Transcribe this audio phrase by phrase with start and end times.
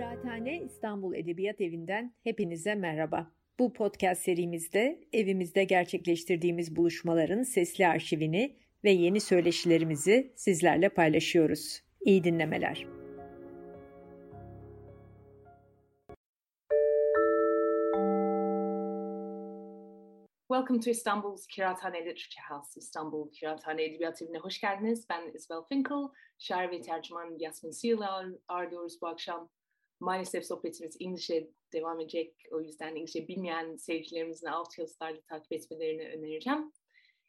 [0.00, 3.32] Kıraathane İstanbul Edebiyat Evi'nden hepinize merhaba.
[3.58, 11.82] Bu podcast serimizde evimizde gerçekleştirdiğimiz buluşmaların sesli arşivini ve yeni söyleşilerimizi sizlerle paylaşıyoruz.
[12.00, 12.86] İyi dinlemeler.
[20.48, 25.06] Welcome to Istanbul's Kıraathane Literature House, İstanbul Kıraathane Edebiyat Evi'ne hoş geldiniz.
[25.10, 29.50] Ben Isabel Finkel, şair ve tercüman Yasmin Siyla ağırlıyoruz bu akşam.
[30.02, 30.50] Maalesef.
[30.50, 30.60] O.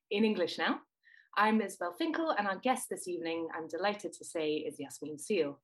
[0.09, 0.79] In English now.
[1.37, 5.59] I'm Isabel Finkel and our guest this evening, I'm delighted to say, is Yasmin Seal.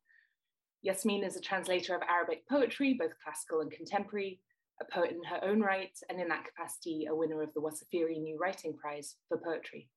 [0.82, 4.40] Yasmin is a translator of Arabic poetry, both classical and contemporary,
[4.82, 8.22] a poet in her own right, and in that capacity, a winner of the Wasafiri
[8.22, 9.90] New Writing Prize for Poetry.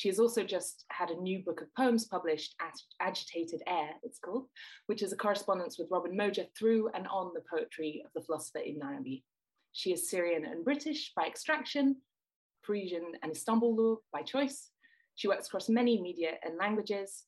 [0.00, 2.54] She has also just had a new book of poems published,
[3.00, 4.46] Agitated Air, it's called,
[4.86, 8.60] which is a correspondence with Robin Moger through and on the poetry of the philosopher
[8.64, 9.22] Ibn Arabi.
[9.72, 11.96] She is Syrian and British by extraction,
[12.64, 14.70] Parisian and Istanbul by choice.
[15.16, 17.24] She works across many media and languages,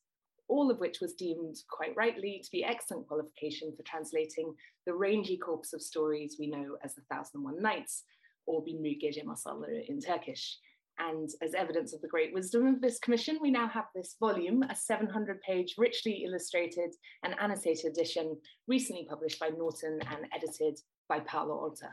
[0.47, 4.51] all of which was deemed quite rightly to be excellent qualification for translating
[4.87, 8.01] the rangy corpus of stories we know as the Thousand and One Nights,
[8.47, 10.57] or Bin Gece Masalları in Turkish.
[10.99, 14.63] And as evidence of the great wisdom of this commission, we now have this volume,
[14.63, 21.19] a 700 page, richly illustrated and annotated edition, recently published by Norton and edited by
[21.19, 21.89] Paulo Horta.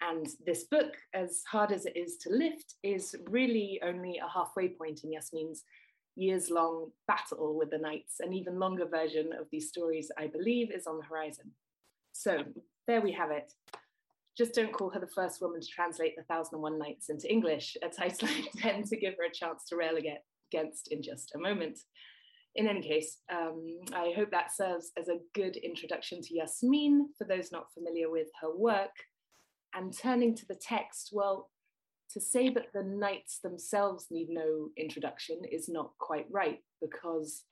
[0.00, 4.70] And this book, as hard as it is to lift, is really only a halfway
[4.70, 5.62] point in Yasmin's
[6.16, 8.16] years long battle with the nights.
[8.18, 11.52] An even longer version of these stories, I believe, is on the horizon.
[12.12, 12.42] So
[12.88, 13.52] there we have it.
[14.36, 17.30] Just don't call her the first woman to translate The Thousand and One Nights into
[17.30, 21.34] English, a title I intend to give her a chance to rail against in just
[21.34, 21.78] a moment.
[22.54, 27.24] In any case, um, I hope that serves as a good introduction to Yasmin for
[27.24, 28.94] those not familiar with her work.
[29.74, 31.50] And turning to the text, well,
[32.12, 37.44] to say that the nights themselves need no introduction is not quite right because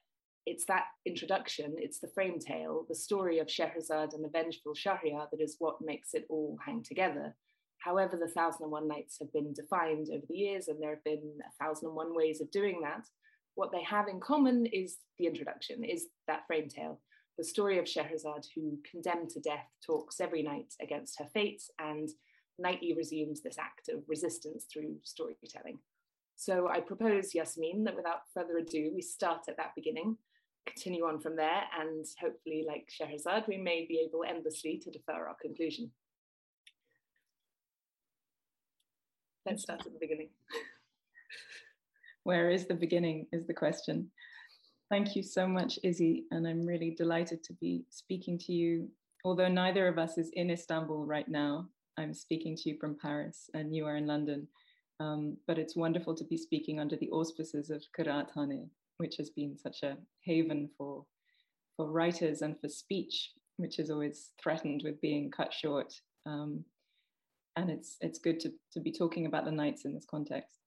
[0.51, 5.31] it's that introduction, it's the frame tale, the story of Shahrazad and the vengeful Shahryar
[5.31, 7.37] that is what makes it all hang together.
[7.79, 11.05] However, the Thousand and One Nights have been defined over the years, and there have
[11.05, 13.07] been a thousand and one ways of doing that.
[13.55, 17.01] What they have in common is the introduction, is that frame tale,
[17.39, 22.09] the story of Shahrazad, who, condemned to death, talks every night against her fate and
[22.59, 25.79] nightly resumes this act of resistance through storytelling.
[26.35, 30.17] So I propose, Yasmin, that without further ado, we start at that beginning,
[30.67, 35.29] continue on from there, and hopefully, like Scheherazade, we may be able endlessly to defer
[35.29, 35.91] our conclusion.
[39.47, 40.29] Let's start at the beginning.
[42.25, 44.11] Where is the beginning is the question.
[44.91, 48.89] Thank you so much, Izzy, and I'm really delighted to be speaking to you.
[49.25, 53.51] Although neither of us is in Istanbul right now, I'm speaking to you from Paris
[53.55, 54.49] and you are in London.
[54.99, 58.69] Um, but it's wonderful to be speaking under the auspices of Kıraathane,
[59.01, 61.07] which has been such a haven for,
[61.75, 65.91] for writers and for speech, which is always threatened with being cut short.
[66.27, 66.63] Um,
[67.57, 70.59] and it's, it's good to, to be talking about the nights in this context.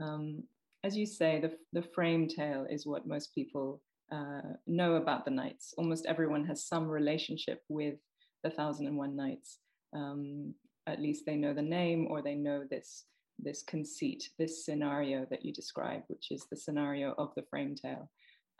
[0.00, 0.44] Um,
[0.82, 5.30] as you say, the, the frame tale is what most people uh, know about the
[5.30, 5.74] nights.
[5.76, 7.96] Almost everyone has some relationship with
[8.42, 9.58] the Thousand and One Nights.
[9.94, 10.54] Um,
[10.86, 13.04] at least they know the name or they know this
[13.38, 18.10] this conceit, this scenario that you describe, which is the scenario of the frame tale.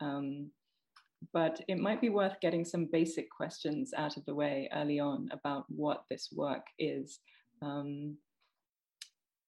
[0.00, 0.50] Um,
[1.32, 5.28] but it might be worth getting some basic questions out of the way early on
[5.32, 7.20] about what this work is.
[7.62, 8.16] Um,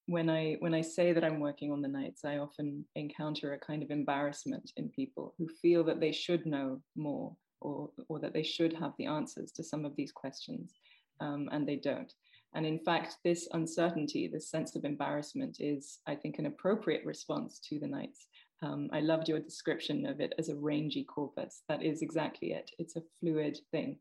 [0.07, 3.59] when I when I say that I'm working on the nights, I often encounter a
[3.59, 8.33] kind of embarrassment in people who feel that they should know more or or that
[8.33, 10.73] they should have the answers to some of these questions,
[11.19, 12.13] um, and they don't.
[12.53, 17.59] And in fact, this uncertainty, this sense of embarrassment is, I think, an appropriate response
[17.69, 18.27] to the nights.
[18.63, 21.61] Um, I loved your description of it as a rangy corpus.
[21.69, 22.71] That is exactly it.
[22.79, 23.97] It's a fluid thing.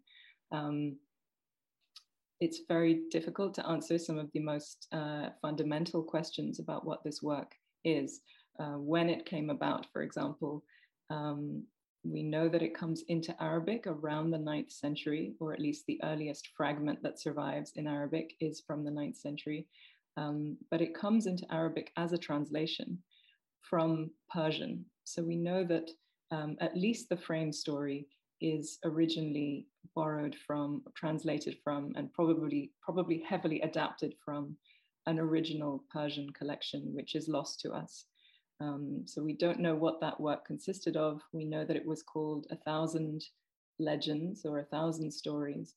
[0.53, 0.97] Um,
[2.41, 7.23] it's very difficult to answer some of the most uh, fundamental questions about what this
[7.23, 7.55] work
[7.85, 8.20] is.
[8.59, 10.65] Uh, when it came about, for example,
[11.11, 11.62] um,
[12.11, 16.00] we know that it comes into Arabic around the 9th century, or at least the
[16.03, 19.67] earliest fragment that survives in Arabic is from the 9th century.
[20.17, 22.99] Um, but it comes into Arabic as a translation
[23.61, 24.85] from Persian.
[25.05, 25.91] So we know that
[26.31, 28.06] um, at least the frame story
[28.41, 34.56] is originally borrowed from, translated from, and probably, probably heavily adapted from
[35.06, 38.06] an original Persian collection, which is lost to us.
[38.61, 41.23] Um, so we don't know what that work consisted of.
[41.32, 43.25] We know that it was called A Thousand
[43.79, 45.75] Legends or A Thousand Stories.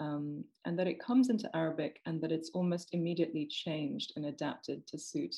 [0.00, 4.86] um, and that it comes into Arabic and that it's almost immediately changed and adapted
[4.88, 5.34] to suit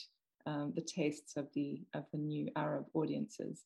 [0.46, 3.64] um, the tastes of the of the new Arab audiences,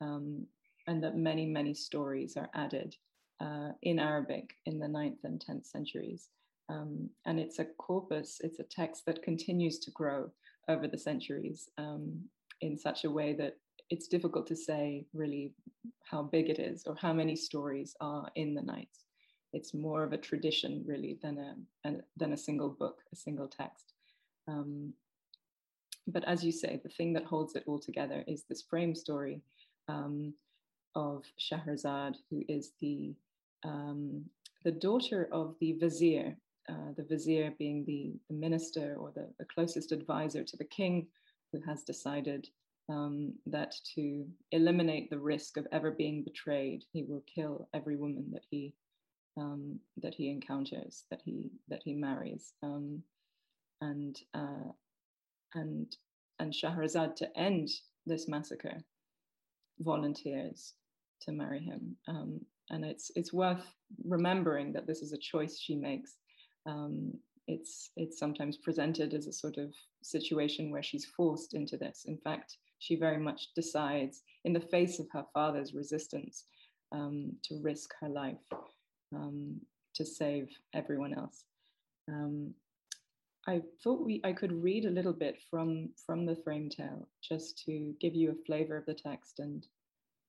[0.00, 0.46] um,
[0.86, 2.94] and that many many stories are added
[3.40, 6.28] uh, in Arabic in the 9th and 10th centuries.
[6.68, 10.30] Um, and it's a corpus, it's a text that continues to grow
[10.68, 12.24] over the centuries um,
[12.60, 13.56] in such a way that
[13.90, 15.52] it's difficult to say really
[16.04, 19.04] how big it is or how many stories are in the Nights.
[19.52, 23.48] It's more of a tradition really than a, a than a single book, a single
[23.48, 23.92] text.
[24.48, 24.92] Um,
[26.08, 29.40] but as you say, the thing that holds it all together is this frame story
[29.88, 30.34] um,
[30.94, 33.14] of Shahrazad, who is the
[33.64, 34.24] um,
[34.64, 36.36] the daughter of the vizier,
[36.68, 41.06] uh, the vizier being the, the minister or the, the, closest advisor to the king,
[41.52, 42.48] who has decided
[42.88, 48.26] um, that to eliminate the risk of ever being betrayed, he will kill every woman
[48.32, 48.74] that he
[49.38, 53.02] um, that he encounters, that he that he marries, um,
[53.80, 54.70] and uh,
[55.54, 55.94] and
[56.38, 57.68] and Shahrazad to end
[58.06, 58.78] this massacre
[59.80, 60.74] volunteers
[61.22, 62.40] to marry him, um,
[62.70, 63.64] and it's it's worth
[64.04, 66.14] remembering that this is a choice she makes.
[66.66, 67.12] Um,
[67.48, 69.72] it's it's sometimes presented as a sort of
[70.02, 72.04] situation where she's forced into this.
[72.06, 76.44] In fact, she very much decides, in the face of her father's resistance,
[76.92, 78.36] um, to risk her life
[79.14, 79.60] um,
[79.94, 81.44] to save everyone else.
[82.08, 82.54] Um,
[83.48, 87.62] I thought we I could read a little bit from from the frame tale just
[87.66, 89.66] to give you a flavor of the text and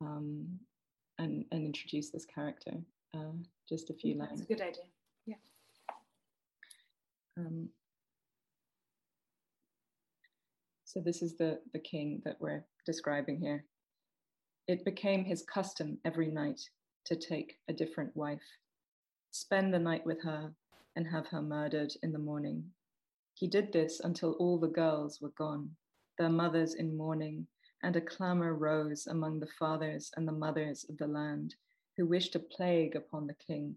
[0.01, 0.47] um,
[1.17, 2.73] and, and introduce this character.
[3.15, 3.33] Uh,
[3.67, 4.39] just a few lines.
[4.39, 4.83] That's a good idea.
[7.37, 7.69] Um,
[10.85, 13.65] so this is the, the king that we're describing here.
[14.67, 16.61] It became his custom every night
[17.05, 18.41] to take a different wife,
[19.31, 20.51] spend the night with her,
[20.95, 22.63] and have her murdered in the morning.
[23.35, 25.69] He did this until all the girls were gone,
[26.17, 27.45] their mothers in mourning,
[27.83, 31.53] and a clamor rose among the fathers and the mothers of the land
[31.95, 33.75] who wished a plague upon the king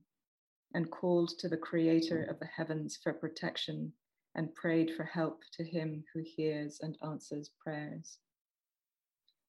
[0.74, 2.30] and called to the creator mm.
[2.30, 3.92] of the heavens for protection
[4.34, 8.18] and prayed for help to him who hears and answers prayers.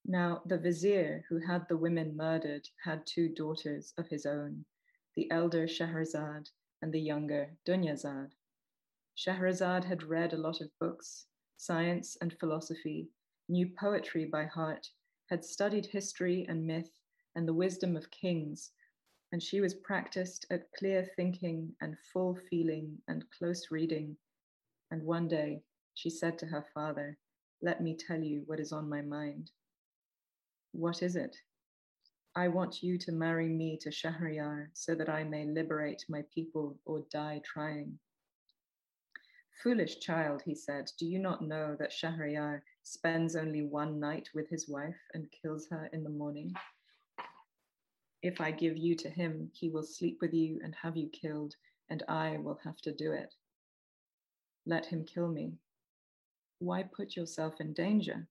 [0.04, 4.64] Now, the vizier who had the women murdered had two daughters of his own,
[5.14, 8.32] the elder Shahrazad and the younger Dunyazad.
[9.16, 11.26] Shahrazad had read a lot of books,
[11.56, 13.10] science and philosophy,
[13.48, 14.90] knew poetry by heart,
[15.26, 16.90] had studied history and myth
[17.36, 18.72] and the wisdom of kings,
[19.32, 24.14] and she was practiced at clear thinking and full feeling and close reading.
[24.90, 25.62] And one day
[25.94, 27.16] she said to her father,
[27.62, 29.50] Let me tell you what is on my mind.
[30.72, 31.34] What is it?
[32.36, 36.78] I want you to marry me to Shahryar so that I may liberate my people
[36.84, 37.98] or die trying.
[39.62, 44.48] Foolish child, he said, do you not know that Shahryar spends only one night with
[44.48, 46.52] his wife and kills her in the morning?
[48.22, 51.56] If I give you to him, he will sleep with you and have you killed,
[51.90, 53.34] and I will have to do it.
[54.64, 55.54] Let him kill me.
[56.60, 58.28] Why put yourself in danger?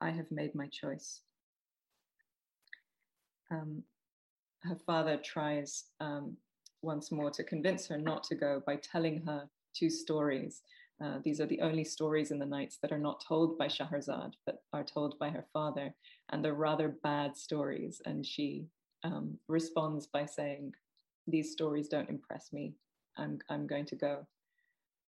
[0.00, 1.20] I have made my choice.
[3.50, 3.82] Um,
[4.62, 6.38] her father tries um,
[6.80, 10.62] once more to convince her not to go by telling her two stories.
[11.04, 14.32] Uh, these are the only stories in the Nights that are not told by Shahrazad,
[14.46, 15.94] but are told by her father.
[16.30, 18.00] And they're rather bad stories.
[18.06, 18.68] And she
[19.04, 20.74] um, responds by saying,
[21.26, 22.74] These stories don't impress me.
[23.16, 24.26] I'm, I'm going to go.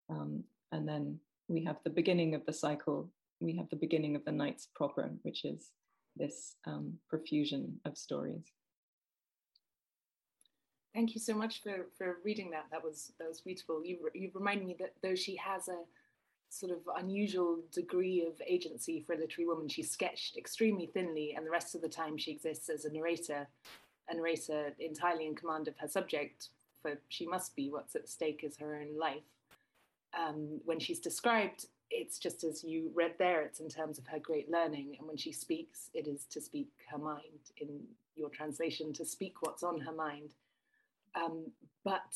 [0.09, 3.09] Um, and then we have the beginning of the cycle.
[3.41, 5.71] We have the beginning of the Nights proper, which is
[6.17, 8.53] this um, profusion of stories.
[10.95, 12.67] Thank you so much for, for reading that.
[12.71, 13.85] That was that was beautiful.
[13.85, 15.83] You you remind me that though she has a
[16.49, 21.47] sort of unusual degree of agency for a literary woman, she's sketched extremely thinly, and
[21.47, 23.47] the rest of the time she exists as a narrator,
[24.09, 26.49] a narrator entirely in command of her subject.
[26.83, 29.25] For she must be what's at stake is her own life.
[30.19, 33.43] Um, when she's described, it's just as you read there.
[33.43, 36.71] It's in terms of her great learning, and when she speaks, it is to speak
[36.91, 37.51] her mind.
[37.59, 37.81] In
[38.15, 40.35] your translation, to speak what's on her mind
[41.17, 41.47] um,
[41.85, 42.15] but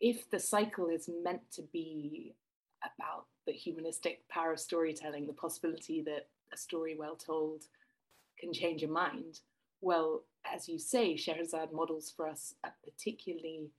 [0.00, 2.34] if the cycle is meant to be
[2.82, 7.64] about the humanistic power of storytelling, the possibility that a story well told
[8.38, 9.40] can change a mind,
[9.80, 13.70] well, as you say, Scheherazade models for us a particularly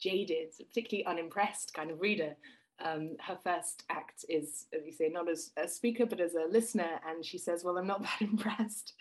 [0.00, 2.36] jaded, particularly unimpressed kind of reader.
[2.82, 6.50] Um, her first act is, as you say, not as a speaker, but as a
[6.50, 6.98] listener.
[7.06, 8.94] And she says, Well, I'm not that impressed.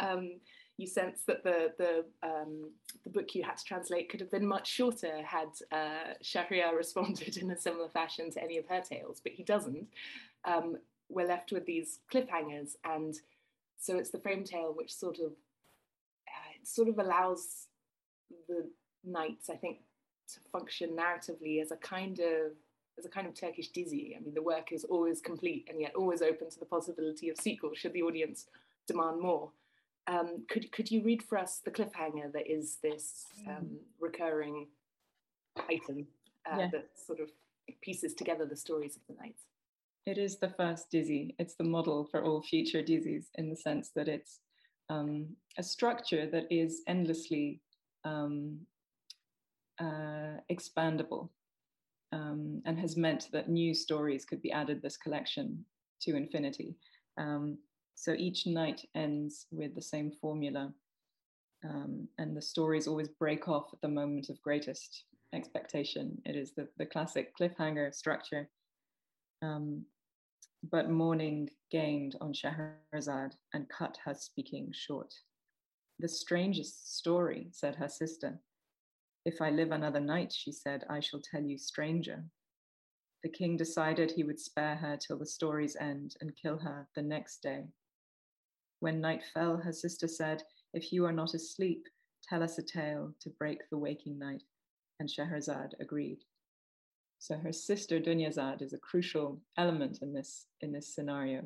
[0.00, 0.40] Um,
[0.76, 2.70] you sense that the the um,
[3.04, 6.14] the book you had to translate could have been much shorter had uh,
[6.76, 9.86] responded in a similar fashion to any of her tales, but he doesn't.
[10.44, 10.76] Um,
[11.08, 13.14] we're left with these cliffhangers, and
[13.78, 15.32] so it's the frame tale which sort of
[16.66, 17.66] sort of allows
[18.48, 18.68] the
[19.04, 19.78] nights, I think,
[20.32, 22.52] to function narratively as a kind of
[22.98, 24.16] as a kind of Turkish dizi.
[24.16, 27.36] I mean, the work is always complete and yet always open to the possibility of
[27.36, 28.46] sequel should the audience
[28.86, 29.50] demand more.
[30.06, 34.68] Um, could could you read for us the cliffhanger that is this um, recurring
[35.70, 36.06] item
[36.50, 36.68] uh, yeah.
[36.72, 37.30] that sort of
[37.80, 39.42] pieces together the stories of the nights?
[40.06, 41.34] It is the first dizi.
[41.38, 44.40] It's the model for all future dizis in the sense that it's
[44.90, 47.60] um, a structure that is endlessly
[48.04, 48.58] um,
[49.80, 51.28] uh, expandable
[52.12, 55.64] um, and has meant that new stories could be added this collection
[56.02, 56.76] to infinity.
[57.18, 57.58] Um,
[57.94, 60.72] so each night ends with the same formula,
[61.64, 66.20] um, and the stories always break off at the moment of greatest expectation.
[66.24, 68.48] It is the, the classic cliffhanger structure.
[69.42, 69.84] Um,
[70.70, 75.12] but morning gained on Shahrazad and cut her speaking short.
[75.98, 78.40] The strangest story, said her sister,
[79.24, 82.24] if I live another night, she said, I shall tell you stranger.
[83.22, 87.02] The king decided he would spare her till the story's end and kill her the
[87.02, 87.64] next day.
[88.80, 90.42] When night fell, her sister said,
[90.74, 91.84] If you are not asleep,
[92.22, 94.42] tell us a tale to break the waking night.
[95.00, 96.18] And Shahrazad agreed.
[97.24, 101.42] So her sister Dunyazad is a crucial element in this in this scenario,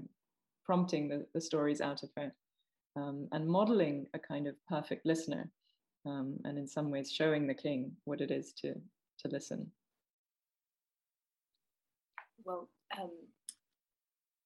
[0.64, 2.34] prompting the, the stories out of her
[2.96, 5.48] um, and modeling a kind of perfect listener
[6.04, 8.74] um, and in some ways showing the king what it is to
[9.20, 9.70] to listen.
[12.44, 12.68] Well,
[13.00, 13.12] um,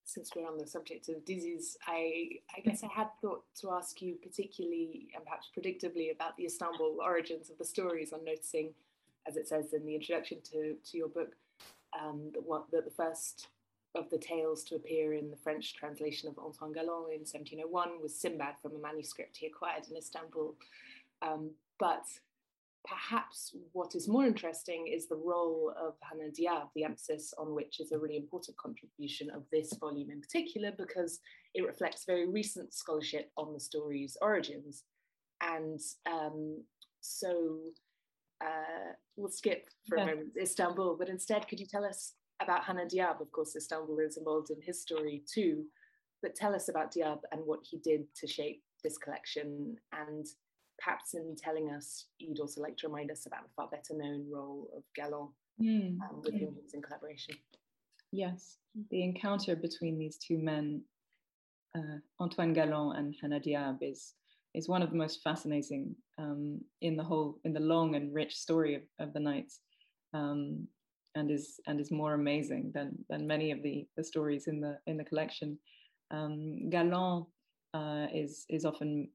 [0.04, 4.02] since we're on the subject of dizis, I, I guess I had thought to ask
[4.02, 8.74] you particularly and perhaps predictably about the Istanbul origins of the stories on noticing,
[9.26, 11.34] as it says in the introduction to, to your book,
[12.00, 13.48] um, that, the first
[13.94, 18.18] of the tales to appear in the French translation of Antoine Galland in 1701 was
[18.18, 20.54] Sinbad from a manuscript he acquired in Istanbul.
[21.20, 22.04] Um, but
[22.84, 27.80] perhaps what is more interesting is the role of Hannah Diab, the emphasis on which
[27.80, 31.20] is a really important contribution of this volume in particular, because
[31.54, 34.84] it reflects very recent scholarship on the story's origins.
[35.42, 36.62] And um,
[37.00, 37.58] so
[38.42, 40.04] uh, we'll skip for yeah.
[40.04, 43.20] a moment Istanbul, but instead, could you tell us about Hannah Diab?
[43.20, 45.64] Of course, Istanbul is involved in his story too,
[46.22, 50.26] but tell us about Diab and what he did to shape this collection and
[50.82, 54.26] perhaps in telling us, you'd also like to remind us about the far better known
[54.30, 55.28] role of Galland,
[55.61, 55.99] mm.
[56.00, 56.40] um, with mm.
[56.40, 57.34] whom he was in collaboration.
[58.11, 58.58] Yes,
[58.90, 60.82] the encounter between these two men,
[61.76, 64.14] uh, Antoine Galland and Hannah Diab, is
[64.54, 68.37] is one of the most fascinating um, in the whole in the long and rich
[68.37, 69.61] story of, of the nights,
[70.14, 70.66] um,
[71.14, 74.78] and is and is more amazing than than many of the, the stories in the
[74.87, 75.59] in the collection.
[76.11, 77.26] Um, Galland
[77.75, 79.09] uh, is is often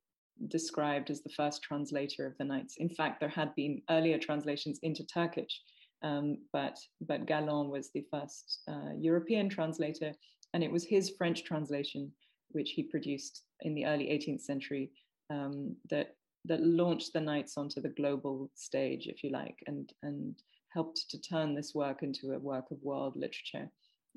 [0.47, 2.75] described as the first translator of the Nights.
[2.77, 5.61] In fact, there had been earlier translations into Turkish,
[6.03, 10.13] um, but, but Galland was the first uh, European translator,
[10.53, 12.11] and it was his French translation,
[12.49, 14.91] which he produced in the early 18th century,
[15.29, 16.15] um, that,
[16.45, 20.35] that launched the Nights onto the global stage, if you like, and, and
[20.69, 23.69] helped to turn this work into a work of world literature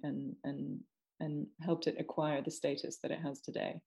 [0.03, 0.81] and, and,
[1.21, 3.81] and helped it acquire the status that it has today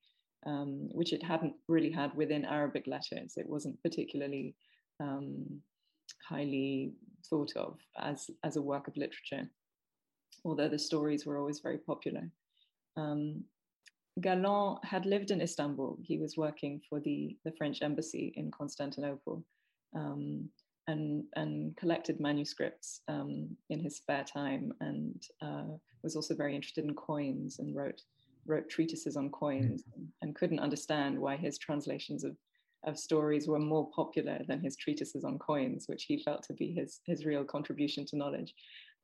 [0.45, 3.33] um, which it hadn't really had within Arabic letters.
[3.37, 4.55] It wasn't particularly
[4.99, 5.61] um,
[6.27, 6.93] highly
[7.29, 9.49] thought of as, as a work of literature,
[10.43, 12.29] although the stories were always very popular.
[12.97, 13.43] Um,
[14.21, 15.97] Galland had lived in Istanbul.
[16.01, 19.43] He was working for the, the French embassy in Constantinople
[19.95, 20.49] um,
[20.87, 26.85] and, and collected manuscripts um, in his spare time and uh, was also very interested
[26.85, 28.01] in coins and wrote
[28.45, 30.05] wrote treatises on coins mm.
[30.21, 32.35] and couldn't understand why his translations of,
[32.85, 36.71] of stories were more popular than his treatises on coins, which he felt to be
[36.71, 38.53] his, his real contribution to knowledge.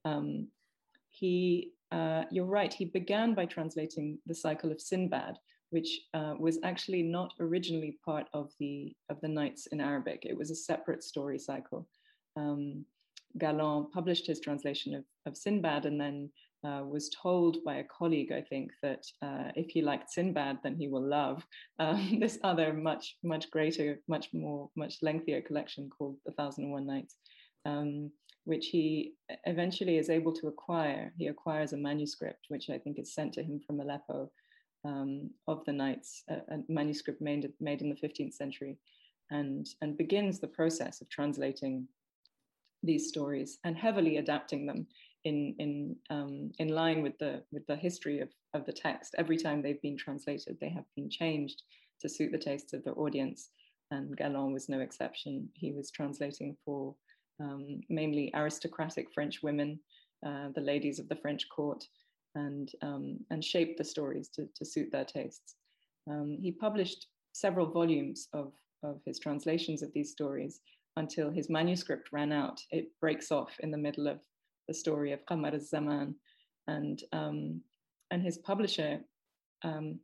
[0.06, 0.48] Um,
[1.10, 5.38] he, uh, you're right, he began by translating the cycle of Sinbad,
[5.72, 10.26] which uh, was actually not originally part of the, of the Nights in Arabic.
[10.26, 11.88] It was a separate story cycle.
[12.36, 12.86] Um,
[13.38, 16.30] Galland published his translation of, of Sinbad and then
[16.64, 20.76] uh, was told by a colleague, I think, that uh, if he liked Sinbad, then
[20.76, 21.46] he will love
[21.80, 26.74] um, this other much, much greater, much more, much lengthier collection called The Thousand and
[26.74, 27.16] One Nights,
[27.66, 28.12] um,
[28.46, 29.14] which he
[29.46, 31.14] eventually is able to acquire.
[31.18, 34.32] He acquires a manuscript, which I think is sent to him from Aleppo.
[34.86, 38.78] um, of the Nights, a, a, manuscript made, made in the 15th century,
[39.30, 41.88] and, and begins the process of translating
[42.82, 44.88] these stories and heavily adapting them
[45.26, 49.16] in, in, um, in line with the, with the history of, of the text.
[49.18, 51.64] Every time they've been translated, they have been changed
[52.02, 53.50] to suit the tastes of the audience.
[53.92, 55.50] And Galland was no exception.
[55.54, 56.96] He was translating for
[57.40, 59.80] um, mainly aristocratic French women,
[60.26, 61.84] uh, the ladies of the French court,
[62.36, 65.56] and, um, and shaped the stories to, to suit their tastes.
[66.10, 68.54] Um, he published several volumes of,
[68.84, 70.62] of his translations of these stories
[70.98, 72.60] until his manuscript ran out.
[72.72, 74.20] It breaks off in the middle of
[74.68, 76.16] the story of Qamar al-Zaman.
[76.68, 77.62] And, um,
[78.12, 79.00] and his publisher
[79.64, 80.00] um,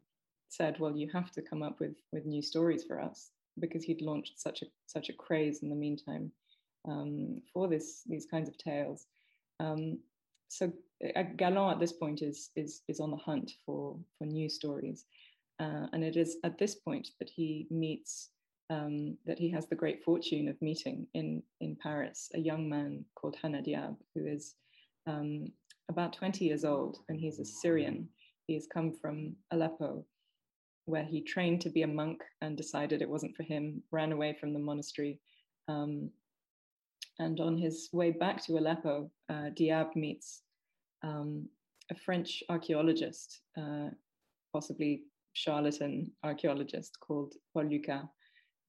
[0.50, 4.02] said, well, you have to come up with, with new stories for us because he'd
[4.02, 6.32] launched such a, such a craze in the meantime
[6.88, 9.08] um, for this, these kinds of tales.
[9.60, 10.00] Um,
[10.48, 10.72] so
[11.16, 15.06] uh, Galland at this point is, is, is on the hunt for, for new stories.
[15.60, 18.30] Uh, and it is at this point that he meets,
[18.70, 23.06] um, that he has the great fortune of meeting in, in Paris a young man
[23.16, 24.56] called Hanna Diab, who is
[25.08, 25.46] um,
[25.90, 28.10] about 20 years old, and he's a Syrian.
[28.48, 30.06] He has come from Aleppo,
[30.86, 34.36] where he trained to be a monk and decided it wasn't for him, ran away
[34.40, 35.20] from the monastery.
[35.68, 36.10] Um,
[37.20, 40.42] and on his way back to Aleppo, uh, Diab meets
[41.04, 41.48] um,
[41.92, 43.90] a French archaeologist, uh,
[44.54, 45.04] possibly
[45.34, 48.04] charlatan archaeologist called Paul Lucas,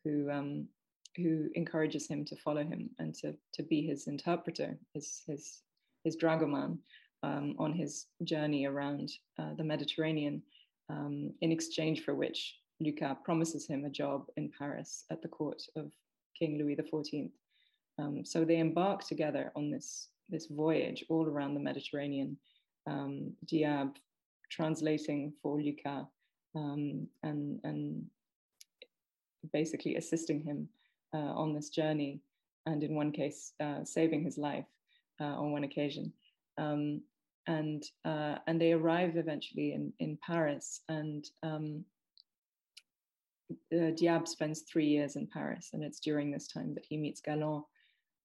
[0.04, 0.68] who um,
[1.16, 5.62] who encourages him to follow him and to, to be his interpreter, his his
[6.04, 6.78] his dragoman
[7.22, 10.42] um, on his journey around uh, the Mediterranean,
[10.88, 15.62] um, in exchange for which Lucas promises him a job in Paris at the court
[15.76, 15.90] of
[16.38, 17.30] King Louis XIV.
[17.98, 22.36] Um, so they embark together on this this voyage all around the Mediterranean.
[22.86, 23.94] Um, Diab
[24.50, 26.06] translating for Lucas
[26.54, 28.04] um, and, and
[29.52, 30.68] basically assisting him
[31.14, 32.20] uh, on this journey,
[32.66, 34.66] and in one case, uh, saving his life
[35.20, 36.12] uh, on one occasion.
[36.58, 37.02] Um,
[37.46, 41.84] and uh, and they arrive eventually in, in Paris, and um,
[43.72, 47.20] uh, Diab spends three years in Paris, and it's during this time that he meets
[47.20, 47.62] Galland,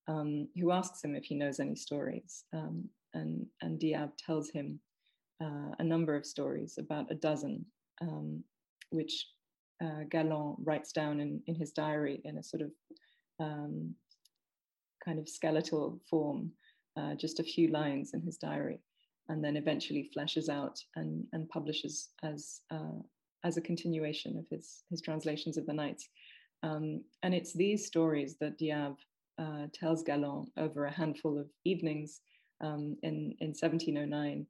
[0.08, 2.44] um, who asks him if he knows any stories.
[2.52, 4.80] Um, and, and Diab tells him
[5.42, 7.64] uh, a number of stories, about a dozen,
[8.00, 8.42] um,
[8.90, 9.28] which
[9.82, 12.70] uh, Galland writes down in, in his diary in a sort of
[13.40, 13.94] um,
[15.04, 16.50] kind of skeletal form,
[16.96, 18.78] uh, just a few lines in his diary,
[19.28, 23.00] and then eventually fleshes out and, and publishes as, uh,
[23.44, 26.08] as a continuation of his, his translations of the Nights.
[26.62, 28.96] Um, and it's these stories that Diab
[29.42, 32.20] uh, tells Galland over a handful of evenings
[32.60, 34.46] um, in, in 1709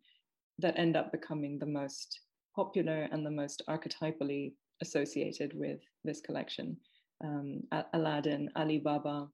[0.58, 2.20] that end up becoming the most
[2.54, 4.52] popular and the most archetypally
[4.82, 6.76] associated with this collection.
[7.24, 7.62] Um,
[7.94, 9.28] Aladdin, Ali Baba,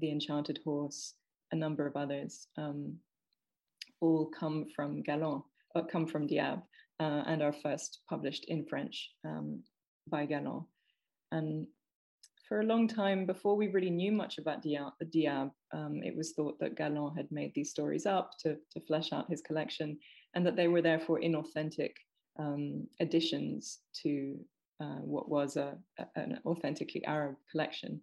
[0.00, 1.14] The Enchanted Horse,
[1.52, 2.96] a number of others, um,
[4.00, 5.42] all come from Galland,
[5.74, 6.62] or uh, come from Diab,
[6.98, 9.62] uh, and are first published in French um,
[10.08, 10.62] by Galland.
[11.30, 11.66] And
[12.48, 16.58] for a long time, before we really knew much about Diab, um, it was thought
[16.60, 19.98] that Galland had made these stories up to, to flesh out his collection
[20.34, 21.92] and that they were therefore inauthentic
[22.38, 24.38] um, additions to
[24.80, 28.00] uh, what was a, a, an authentically Arab collection.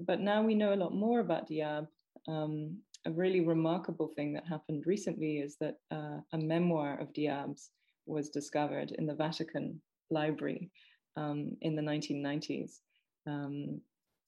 [0.00, 1.86] But now we know a lot more about Diab.
[2.26, 7.70] Um, a really remarkable thing that happened recently is that uh, a memoir of Diab's
[8.06, 9.80] was discovered in the Vatican
[10.10, 10.70] Library
[11.16, 12.80] um, in the 1990s
[13.28, 13.80] um,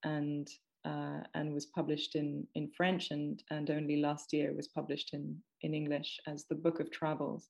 [0.05, 0.49] and
[0.85, 5.37] uh, and was published in in French and and only last year was published in
[5.63, 7.49] in English as the Book of Travels,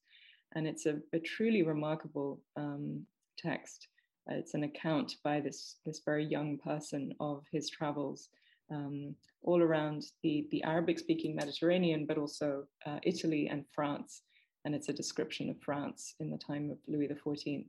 [0.55, 3.05] and it's a, a truly remarkable um,
[3.39, 3.89] text.
[4.31, 8.29] Uh, it's an account by this this very young person of his travels
[8.71, 14.23] um, all around the the Arabic speaking Mediterranean, but also uh, Italy and France,
[14.65, 17.65] and it's a description of France in the time of Louis XIV.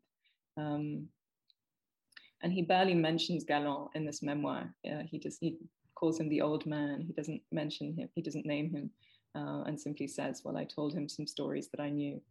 [0.58, 1.08] Um,
[2.44, 4.74] and he barely mentions Galland in this memoir.
[4.86, 5.58] Uh, he just he
[5.96, 7.04] calls him the old man.
[7.06, 8.10] He doesn't mention him.
[8.16, 8.90] He doesn't name him,
[9.36, 12.22] uh, and simply says, "Well, I told him some stories that I knew."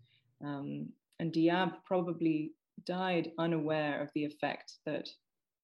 [0.44, 2.52] Um, and Diab probably
[2.86, 5.08] died unaware of the effect that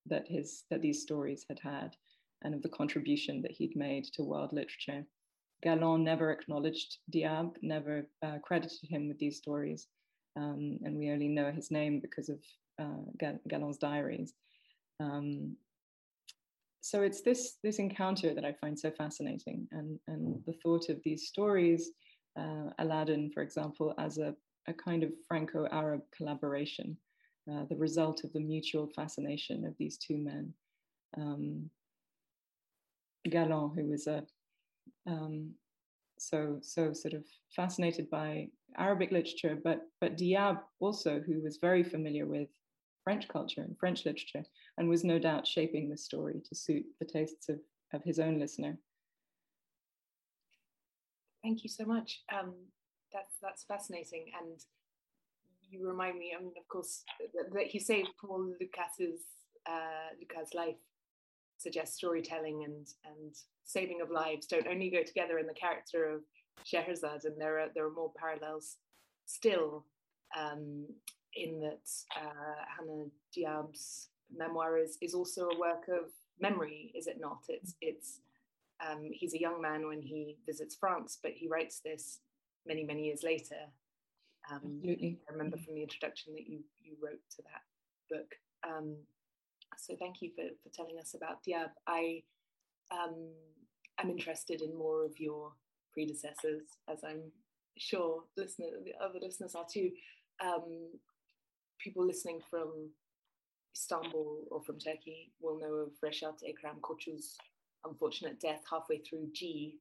[0.06, 1.96] that his that these stories had had,
[2.42, 5.04] and of the contribution that he'd made to world literature.
[5.62, 9.88] Galland never acknowledged Diab, never uh, credited him with these stories,
[10.36, 12.38] um, and we only know his name because of
[12.78, 14.34] uh, Galland's diaries.
[15.00, 15.56] Um,
[16.80, 21.00] so it's this this encounter that I find so fascinating, and and the thought of
[21.04, 21.90] these stories,
[22.38, 24.34] uh, Aladdin, for example, as a
[24.68, 26.96] a kind of Franco-Arab collaboration
[27.50, 30.52] uh, the result of the mutual fascination of these two men.
[31.16, 31.70] Um,
[33.24, 34.24] who was a
[35.06, 35.52] um,
[36.18, 41.82] so so sort of fascinated by Arabic literature, but but Diab also, who was very
[41.82, 42.48] familiar with
[43.06, 44.44] French culture and French literature,
[44.78, 47.60] and was no doubt shaping the story to suit the tastes of,
[47.92, 48.76] of his own listener.
[51.40, 52.22] Thank you so much.
[52.36, 52.54] Um,
[53.12, 54.58] that's that's fascinating, and
[55.70, 56.34] you remind me.
[56.36, 59.20] I mean, of course, that, that you say Paul Lucas's
[59.70, 60.74] uh, Lucas' life
[61.58, 66.22] suggests storytelling and and saving of lives don't only go together in the character of
[66.64, 68.78] Scheherazade, and there are there are more parallels
[69.26, 69.86] still
[70.36, 70.86] um,
[71.36, 77.18] in that uh, Hannah Diab's memoir is, is also a work of memory, is it
[77.20, 77.44] not?
[77.48, 78.20] It's it's
[78.86, 82.20] um, he's a young man when he visits France, but he writes this
[82.66, 83.70] many many years later.
[84.50, 87.62] Um, I remember from the introduction that you you wrote to that
[88.10, 88.34] book.
[88.66, 88.96] Um,
[89.76, 91.70] so thank you for, for telling us about Diab.
[91.86, 92.22] I
[92.90, 93.28] um,
[93.98, 95.52] am interested in more of your
[95.92, 97.32] predecessors, as I'm
[97.76, 99.90] sure listener, the other listeners are too.
[100.42, 100.90] Um,
[101.78, 102.90] people listening from
[103.74, 107.36] Istanbul or from Turkey will know of Reshat Ekrem Koçu's
[107.84, 109.78] unfortunate death halfway through G,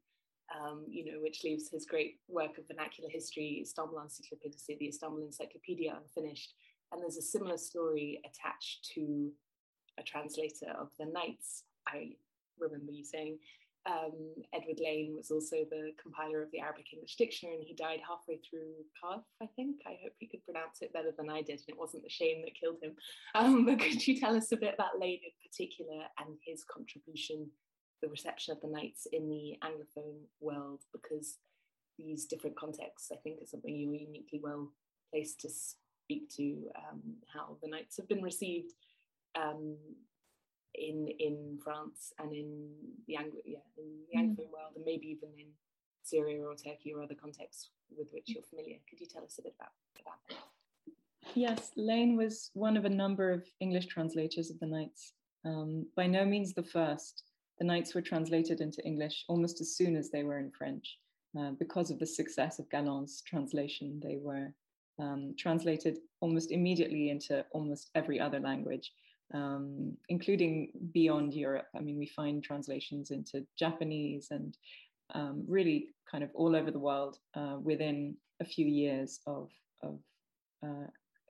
[0.54, 5.26] um, you know, which leaves his great work of vernacular history, Istanbul Encyclopedia, the Istanbul
[5.26, 6.54] Encyclopedia, unfinished.
[6.92, 9.32] And there's a similar story attached to
[10.00, 11.64] a translator of the Nights.
[11.88, 12.12] I
[12.60, 13.40] remember you saying
[13.86, 18.00] um, Edward Lane was also the compiler of the Arabic English Dictionary, and he died
[18.08, 19.78] halfway through Kaf, I think.
[19.86, 22.42] I hope he could pronounce it better than I did, and it wasn't the shame
[22.42, 22.96] that killed him.
[23.36, 27.48] Um, but could you tell us a bit about Lane in particular and his contribution,
[28.02, 30.82] the reception of the Nights in the Anglophone world?
[30.94, 31.38] Because
[32.00, 34.72] these different contexts, I think, are something you're uniquely well
[35.12, 37.02] placed to speak to um,
[37.34, 38.74] how the Nights have been received
[39.40, 39.76] um,
[40.78, 42.70] in in France and in
[43.08, 44.22] the Anglo yeah in the mm.
[44.22, 45.48] Anglophone world and maybe even in
[46.04, 48.78] Syria or Turkey or other contexts with which you're familiar.
[48.90, 50.38] Could you tell us a bit about, about that?
[51.34, 55.14] Yes, Lane was one of a number of English translators of the Nights.
[55.44, 57.24] Um, by no means the first.
[57.60, 60.98] The Nights were translated into English almost as soon as they were in French.
[61.38, 64.54] Uh, because of the success of Galland's translation, they were
[65.00, 68.94] um, translated almost immediately into almost every other language
[69.34, 71.68] um, including beyond Europe.
[71.76, 74.58] I mean, we find translations into Japanese and
[75.14, 79.50] um, really kind of all over the world uh, within a few years of,
[79.84, 80.00] of
[80.64, 80.88] uh,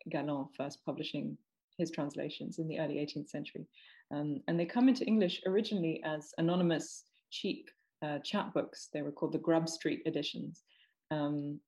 [0.09, 1.37] Galland first publishing
[1.77, 3.65] his translations in the early 18th century.
[4.11, 7.69] Um, and they come into English originally as anonymous, cheap
[8.03, 8.87] uh, chapbooks.
[8.93, 10.63] They were called the Grub Street editions.
[11.11, 11.59] Um,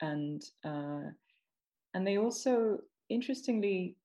[0.00, 1.10] and, uh,
[1.94, 3.96] and they also, interestingly,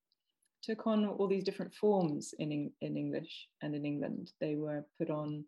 [0.62, 4.32] took on all these different forms in, in English and in England.
[4.40, 5.44] They were put on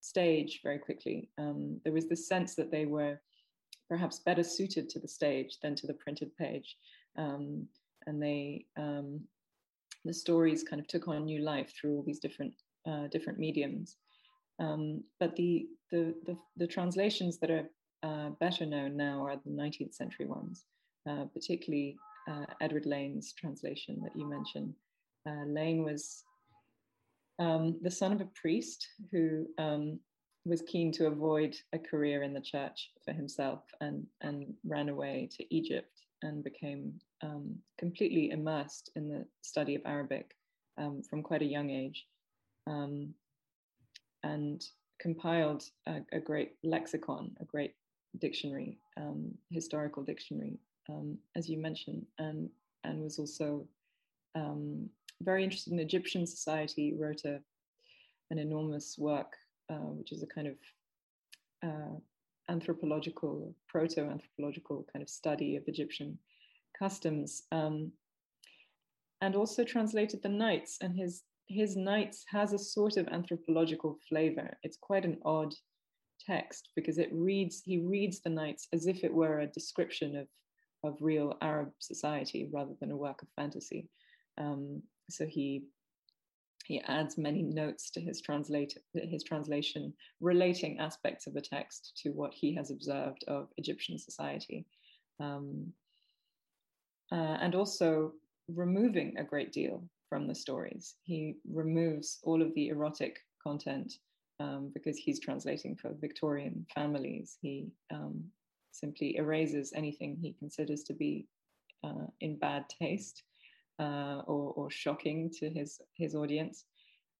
[0.00, 1.30] stage very quickly.
[1.38, 3.20] Um, there was this sense that they were
[3.88, 6.76] perhaps better suited to the stage than to the printed page.
[7.16, 7.66] Um,
[8.06, 9.20] and they, um,
[10.04, 12.54] the stories kind of took on new life through all these different,
[12.86, 13.96] uh, different mediums.
[14.58, 17.68] Um, but the, the, the, the, translations that are
[18.02, 20.64] uh, better known now are the 19th century ones,
[21.08, 21.96] uh, particularly
[22.30, 24.74] uh, Edward Lane's translation that you mentioned.
[25.28, 26.24] Uh, Lane was
[27.38, 29.98] um, the son of a priest who um,
[30.44, 35.28] was keen to avoid a career in the church for himself and, and ran away
[35.36, 40.36] to Egypt and became um, completely immersed in the study of Arabic
[40.78, 42.06] um, from quite a young age
[42.66, 43.12] um,
[44.22, 44.64] and
[45.00, 47.74] compiled a, a, great lexicon, a great
[48.18, 50.58] dictionary, um, historical dictionary
[50.90, 52.48] um, as you mentioned, and,
[52.84, 53.66] and was also
[54.34, 54.88] um,
[55.22, 57.40] very interested in Egyptian society, wrote a,
[58.30, 59.32] an enormous work,
[59.70, 60.56] uh, which is a kind of
[61.62, 61.96] uh,
[62.48, 66.18] anthropological, proto-anthropological kind of study of Egyptian
[66.78, 67.92] customs, um,
[69.20, 70.78] and also translated the Nights.
[70.80, 74.56] And his his Nights has a sort of anthropological flavor.
[74.62, 75.52] It's quite an odd
[76.24, 80.28] text because it reads he reads the Nights as if it were a description of
[80.82, 83.88] of real Arab society rather than a work of fantasy.
[84.38, 85.64] Um, so he
[86.66, 92.10] he adds many notes to his translate his translation, relating aspects of the text to
[92.10, 94.66] what he has observed of Egyptian society,
[95.18, 95.72] um,
[97.10, 98.12] uh, and also
[98.54, 100.96] removing a great deal from the stories.
[101.02, 103.94] He removes all of the erotic content
[104.38, 107.36] um, because he's translating for Victorian families.
[107.40, 108.24] He um,
[108.70, 111.26] simply erases anything he considers to be
[111.84, 113.22] uh, in bad taste.
[113.80, 116.64] uh, or, or, shocking to his his audience.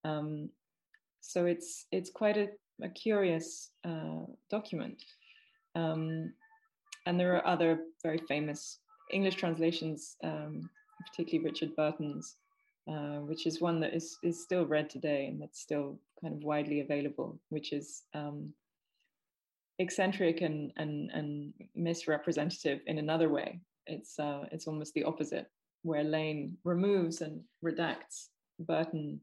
[0.04, 0.50] Um,
[1.20, 2.48] so it's it's quite a,
[2.82, 5.02] a curious uh, document,
[5.74, 6.32] um,
[7.06, 10.68] and there are other very famous English translations, um,
[11.06, 12.36] particularly Richard Burton's,
[12.88, 16.44] uh, which is one that is is still read today and that's still kind of
[16.44, 18.52] widely available, which is um,
[19.80, 23.60] eccentric and, and, and misrepresentative in another way.
[23.86, 25.46] It's, uh, it's almost the opposite,
[25.82, 28.28] where Lane removes and redacts,
[28.60, 29.20] Burton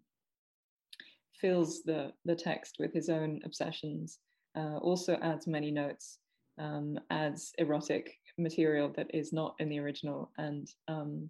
[1.40, 4.20] fills the, the text with his own obsessions,
[4.58, 6.18] uh, also adds many notes,
[6.58, 11.30] um, adds erotic material that is not in the original, and, um,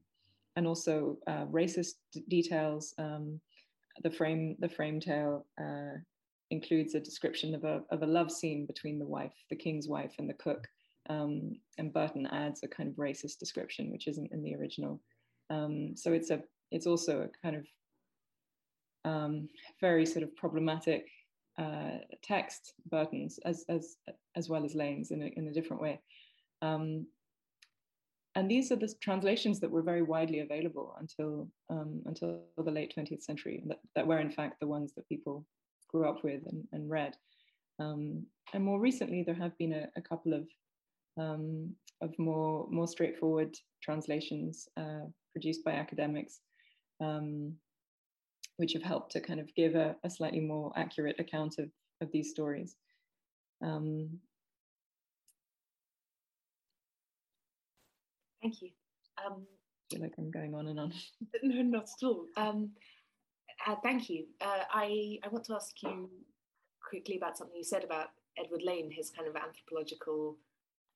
[0.55, 1.95] and also uh, racist
[2.29, 2.93] details.
[2.97, 3.41] Um,
[4.03, 5.97] the frame, the frame tale uh,
[6.51, 10.13] includes a description of a, of a love scene between the wife, the king's wife,
[10.19, 10.67] and the cook.
[11.09, 15.01] Um, and Burton adds a kind of racist description, which isn't in the original.
[15.49, 17.65] Um, so it's a it's also a kind of
[19.05, 19.47] um,
[19.79, 21.07] very sort of problematic
[21.57, 23.97] uh, text, Burton's, as as
[24.35, 25.99] as well as Lane's in a, in a different way.
[26.61, 27.07] Um,
[28.35, 32.93] and these are the translations that were very widely available until um, until the late
[32.95, 35.45] 20th century, that, that were in fact the ones that people
[35.87, 37.15] grew up with and, and read.
[37.79, 40.47] Um, and more recently, there have been a, a couple of
[41.19, 46.39] um, of more more straightforward translations uh, produced by academics,
[47.01, 47.53] um,
[48.57, 51.69] which have helped to kind of give a, a, slightly more accurate account of
[52.01, 52.75] of these stories.
[53.63, 54.19] Um,
[58.41, 58.69] Thank you.
[59.25, 59.45] Um,
[59.91, 60.93] I feel like I'm going on and on.
[61.43, 62.25] no, not at all.
[63.65, 64.25] Uh, thank you.
[64.41, 66.09] Uh, I, I want to ask you
[66.87, 70.37] quickly about something you said about Edward Lane, his kind of anthropological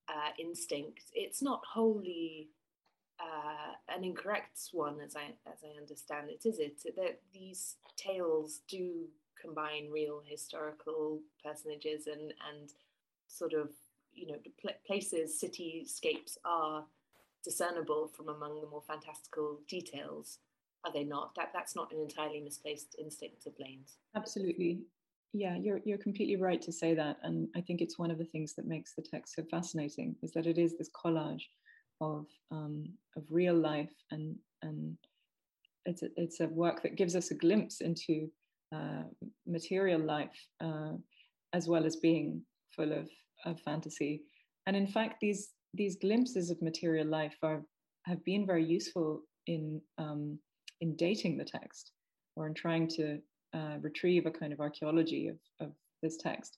[0.08, 1.04] uh, instinct.
[1.14, 2.50] It's not wholly
[3.20, 6.82] uh, an incorrect one, as I as I understand it, is it?
[6.96, 9.08] That these tales do
[9.40, 12.72] combine real historical personages and and
[13.28, 13.70] sort of
[14.14, 16.86] you know pl- places, cityscapes are
[17.44, 20.40] discernible from among the more fantastical details
[20.86, 21.34] are they not?
[21.36, 23.98] That that's not an entirely misplaced instinct of Lane's.
[24.16, 24.80] Absolutely.
[25.34, 28.26] Yeah, you're you're completely right to say that, and I think it's one of the
[28.26, 31.44] things that makes the text so fascinating is that it is this collage
[32.02, 34.98] of um, of real life, and and
[35.86, 38.30] it's a, it's a work that gives us a glimpse into
[38.74, 39.04] uh,
[39.48, 40.94] material life uh,
[41.54, 42.42] as well as being
[42.76, 43.10] full of,
[43.46, 44.22] of fantasy.
[44.68, 47.64] And in fact, these these glimpses of material life are
[48.06, 50.40] have been very useful in um,
[50.82, 51.92] in dating the text
[52.36, 53.20] or in trying to
[53.54, 56.58] uh, retrieve a kind of archaeology of, of this text,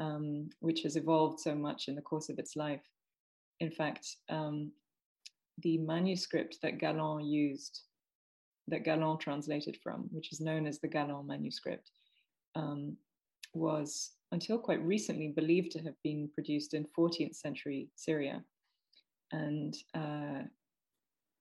[0.00, 2.82] um, which has evolved so much in the course of its life.
[3.60, 4.72] In fact, um,
[5.62, 7.82] the manuscript that Galland used,
[8.68, 11.90] that Galland translated from, which is known as the Galland manuscript,
[12.54, 12.96] um,
[13.54, 18.42] was until quite recently believed to have been produced in 14th century Syria.
[19.32, 20.42] And uh,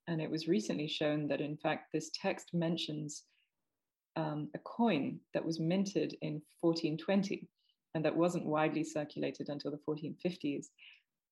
[0.09, 3.25] and it was recently shown that, in fact, this text mentions
[4.15, 7.47] um, a coin that was minted in 1420
[7.93, 10.65] and that wasn't widely circulated until the 1450s.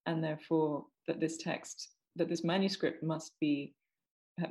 [0.06, 3.74] And therefore, that this text, that this manuscript must be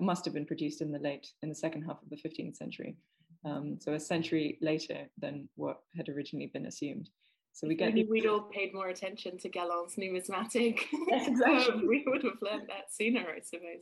[0.02, 2.98] must have been produced in the late in the second half of the 15th century
[3.46, 7.10] um, so a century later than what had originally been assumed
[7.58, 10.86] so we get Maybe we'd all paid more attention to Galland's numismatic.
[11.08, 11.88] Yes, exactly.
[11.88, 13.82] we would have learned that sooner, I suppose.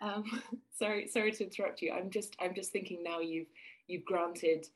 [0.00, 0.24] Um,
[0.78, 1.92] sorry, sorry to interrupt you.
[1.92, 3.20] I'm just, I'm just thinking now.
[3.20, 3.46] You've,
[3.86, 4.66] you've granted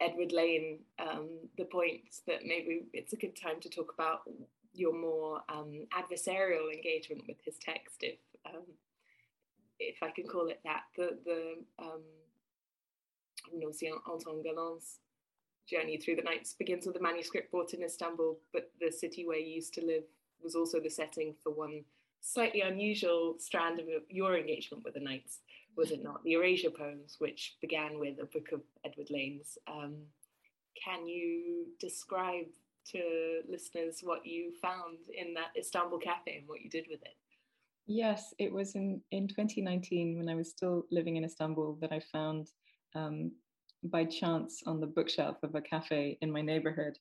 [0.00, 4.22] Edward Lane um, the point that maybe it's a good time to talk about
[4.74, 8.64] your more um, adversarial engagement with his text, if, um,
[9.78, 10.82] if I can call it that.
[10.96, 12.02] The, the um,
[13.54, 14.98] Anton Galland's
[15.68, 19.38] journey through the nights begins with a manuscript bought in Istanbul, but the city where
[19.38, 20.04] you used to live
[20.42, 21.84] was also the setting for one
[22.20, 25.40] slightly unusual strand of your engagement with the Nights,
[25.76, 26.22] was it not?
[26.24, 29.58] The Erasure poems, which began with a book of Edward Lane's.
[29.68, 29.96] Um,
[30.82, 32.46] can you describe
[32.92, 37.16] to listeners what you found in that Istanbul cafe and what you did with it?
[37.86, 42.00] Yes, it was in, in 2019 when I was still living in Istanbul that I
[42.00, 42.50] found
[42.94, 43.30] um,
[43.88, 46.98] by chance on the bookshelf of a cafe in my neighborhood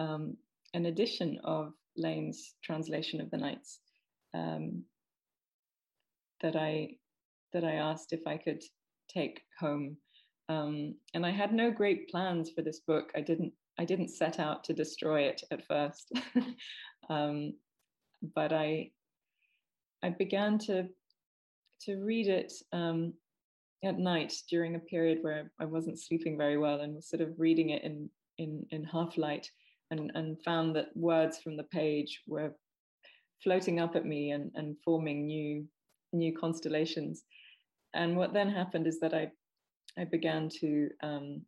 [0.00, 0.36] um,
[0.74, 3.80] an edition of Lane's translation of the Nights
[4.34, 4.84] um,
[6.40, 6.90] that I
[7.52, 8.62] that I asked if I could
[9.08, 9.96] take home.
[10.48, 13.10] Um, and I had no great plans for this book.
[13.14, 16.12] I didn't I didn't set out to destroy it at first,
[17.10, 17.54] um,
[18.34, 18.90] but I
[20.02, 20.88] I began to
[21.82, 23.14] to read it um,
[23.82, 27.38] at night during a period where I wasn't sleeping very well and was sort of
[27.38, 29.50] reading it in in, in half light
[29.90, 32.54] and, and found that words from the page were
[33.42, 35.66] floating up at me and, and forming new
[36.12, 37.24] new constellations.
[37.94, 39.30] And what then happened is that I
[39.98, 41.42] I began to um,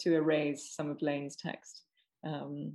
[0.00, 1.82] to erase some of Lane's text
[2.26, 2.74] um,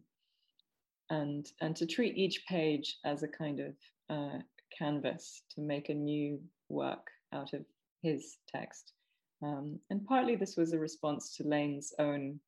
[1.10, 3.74] and and to treat each page as a kind of
[4.10, 4.40] uh,
[4.78, 7.66] canvas to make a new work out of
[8.02, 8.94] his text.
[9.42, 12.40] Um, and partly this was a response to Lane's own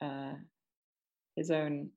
[0.00, 0.34] uh,
[1.36, 1.90] his own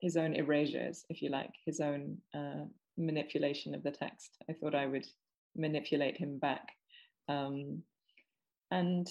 [0.00, 2.64] his own erasures, if you like, his own uh,
[2.96, 4.38] manipulation of the text.
[4.48, 5.06] I thought I would
[5.54, 6.68] manipulate him back.
[7.28, 7.82] Um,
[8.70, 9.06] and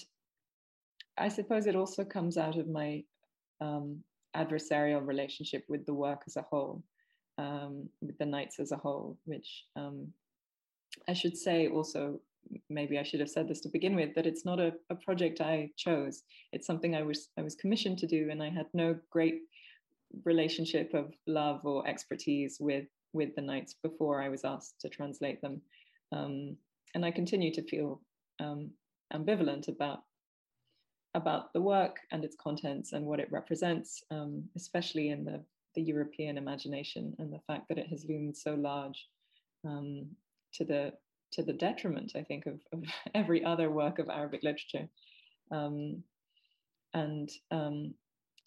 [1.16, 3.04] I suppose it also comes out of my
[3.60, 4.02] um,
[4.36, 6.82] adversarial relationship with the work as a whole,
[7.38, 10.08] um, with the Nights as a whole, which um,
[11.08, 12.20] I should say also,
[12.68, 15.40] maybe I should have said this to begin with, that it's not a, a project
[15.40, 16.22] I chose.
[16.52, 19.42] It's something I was I was commissioned to do, and I had no great
[20.24, 25.40] relationship of love or expertise with with the Nights before I was asked to translate
[25.40, 25.60] them.
[26.12, 26.56] Um,
[26.94, 28.00] and I continue to feel
[28.40, 28.70] um,
[29.12, 30.00] ambivalent about
[31.14, 35.42] about the work and its contents and what it represents, um, especially in the,
[35.74, 39.08] the European imagination and the fact that it has loomed so large
[39.66, 40.06] um,
[40.54, 40.92] to the
[41.32, 44.88] to the detriment, I think, of, of every other work of Arabic literature.
[45.50, 46.02] Um,
[46.94, 47.94] and um,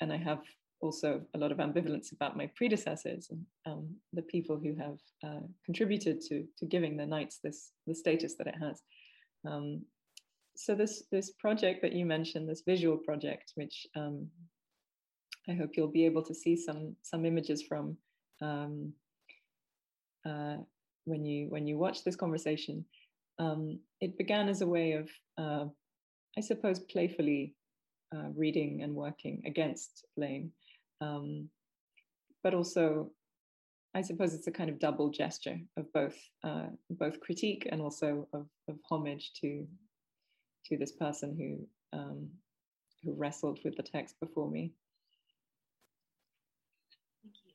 [0.02, 0.42] and I have
[0.82, 5.46] also a lot of ambivalence about my predecessors and um, the people who have uh,
[5.66, 8.82] contributed to, to giving the Nights this the status that it has.
[9.48, 9.84] Um,
[10.56, 14.28] so this this project that you mentioned, this visual project, which um,
[15.50, 17.98] I hope you'll be able to see some some images from
[18.42, 18.94] um,
[20.26, 20.58] uh,
[21.06, 22.86] when you when you watch this conversation.
[23.40, 25.66] Um, it began as a way of, uh,
[26.38, 27.56] I suppose, playfully
[28.16, 30.52] uh, reading and working against Lane
[31.04, 31.50] um,
[32.44, 33.12] but also
[33.96, 38.28] I suppose it's a kind of double gesture of both uh, both critique and also
[38.34, 39.68] of, of, homage to
[40.66, 42.30] to this person who um,
[43.04, 44.74] who wrestled with the text before me.
[47.22, 47.52] Thank you.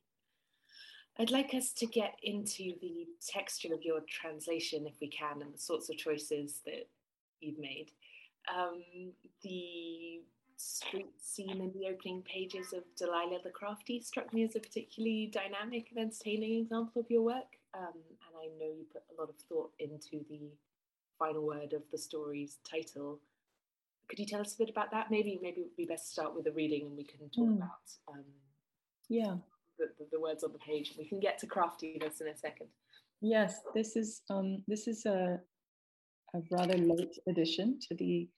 [1.20, 5.52] I'd like us to get into the texture of your translation, if we can, and
[5.52, 6.88] the sorts of choices that
[7.40, 7.90] you've made.
[8.54, 8.82] Um,
[9.42, 10.20] the
[10.56, 15.26] street scene in the opening pages of Delilah the Crafty struck me as a particularly
[15.32, 17.58] dynamic and entertaining example of your work.
[17.74, 20.50] Um, and I know you put a lot of thought into the
[21.18, 23.18] final word of the story's title.
[24.08, 25.10] Could you tell us a bit about that?
[25.10, 27.48] Maybe maybe it would be best to start with the reading and we can talk
[27.48, 27.56] mm.
[27.56, 28.24] about um,
[29.08, 29.34] yeah
[29.78, 30.94] the, the, the, words on the page.
[30.98, 32.68] We can get to craftiness in a second.
[33.20, 35.40] Yes, this is um, this is a,
[36.34, 38.28] a rather late addition to the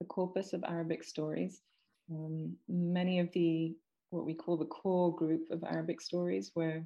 [0.00, 1.62] the corpus of Arabic stories.
[2.10, 3.74] Um, many of the
[4.10, 6.82] what we call the core group of Arabic stories were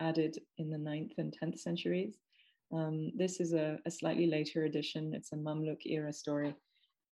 [0.00, 2.16] added in the 9th and 10th centuries.
[2.72, 5.12] Um, this is a, a, slightly later edition.
[5.14, 6.54] It's a Mamluk era story,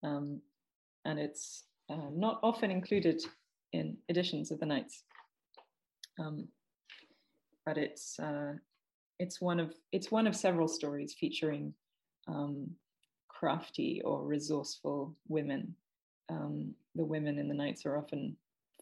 [0.04, 0.42] um,
[1.06, 3.22] and it's uh, not often included
[3.72, 5.04] in editions of the Nights.
[6.20, 6.48] Um,
[7.66, 8.54] but it's uh,
[9.20, 11.74] it's one of it's one of several stories featuring
[12.28, 12.70] um,
[13.28, 15.76] crafty or resourceful women.
[16.30, 18.36] Um, the women in the Nights are often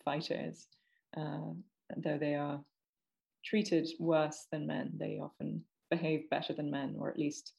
[0.03, 0.67] fighters,
[1.17, 1.53] uh,
[1.97, 2.59] though they are
[3.43, 4.91] treated worse than men.
[4.97, 7.53] They often behave better than men, or at least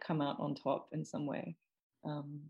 [0.00, 1.56] come out on top in some way.
[2.04, 2.40] Um,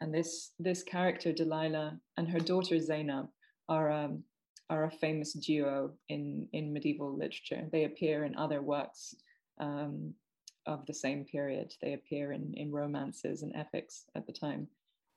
[0.00, 3.28] and this this character Delilah and her daughter Zainab
[3.68, 4.22] are um,
[4.70, 7.66] are a famous duo in in medieval literature.
[7.72, 9.14] They appear in other works
[9.60, 10.14] um,
[10.66, 11.74] of the same period.
[11.82, 14.68] They appear in, in romances and epics at the time.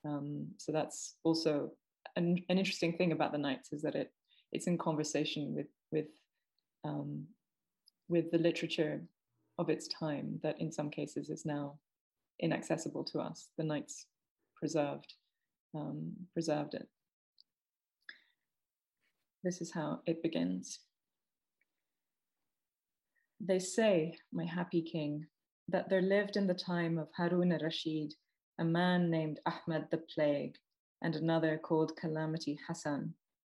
[0.05, 1.71] Um, so that's also
[2.15, 4.11] an, an, interesting thing about the Nights is that it
[4.51, 6.07] it's in conversation with with
[6.83, 7.25] um,
[8.09, 9.01] with the literature
[9.59, 11.77] of its time that in some cases is now
[12.39, 13.49] inaccessible to us.
[13.57, 14.07] The Nights
[14.61, 15.15] preserved
[15.73, 16.87] um, preserved it.
[19.43, 20.79] This is how it begins.
[23.39, 25.25] They say, my happy king,
[25.67, 28.13] that there lived in the time of Harun al-Rashid
[28.59, 30.55] a man named Ahmed the Plague
[31.01, 33.15] and another called Calamity Hassan,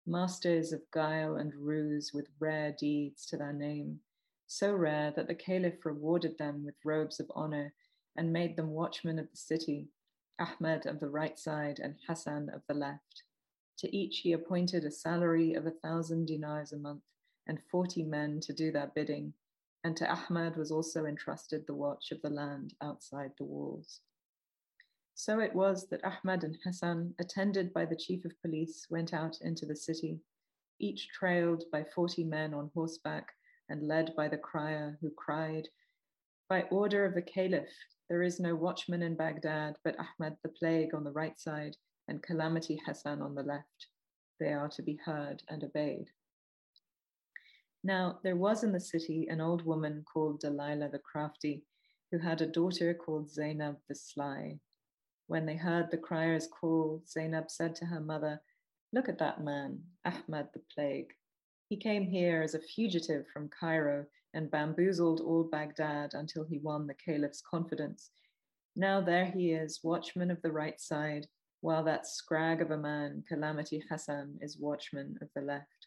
[0.06, 3.98] masters of guile and ruse with rare deeds to their name,
[4.46, 7.72] so rare that the caliph rewarded them with robes of honor
[8.16, 9.88] and made them watchmen of the city,
[10.42, 13.22] Ahmed of the right side and Hassan of the left.
[13.78, 17.02] To each he appointed a salary of a thousand dinars a month
[17.46, 19.34] and 40 men to do their bidding,
[19.84, 24.00] and to Ahmad was also entrusted the watch of the land outside the walls.
[25.14, 29.40] So it was that Ahmad and Hassan, attended by the chief of police, went out
[29.40, 30.20] into the city,
[30.78, 33.28] each trailed by 40 men on horseback
[33.68, 35.68] and led by the crier who cried,
[36.48, 37.72] By order of the caliph,
[38.12, 42.22] there is no watchman in Baghdad but Ahmad the plague on the right side and
[42.22, 43.86] Calamity Hassan on the left.
[44.38, 46.10] They are to be heard and obeyed.
[47.82, 51.64] Now, there was in the city an old woman called Delilah the crafty,
[52.10, 54.58] who had a daughter called Zainab the sly.
[55.28, 58.42] When they heard the crier's call, Zainab said to her mother,
[58.92, 61.14] Look at that man, Ahmad the plague.
[61.72, 64.04] He came here as a fugitive from Cairo
[64.34, 68.10] and bamboozled all Baghdad until he won the caliph's confidence.
[68.76, 71.28] Now there he is, watchman of the right side,
[71.62, 75.86] while that scrag of a man, Calamity Hassan, is watchman of the left.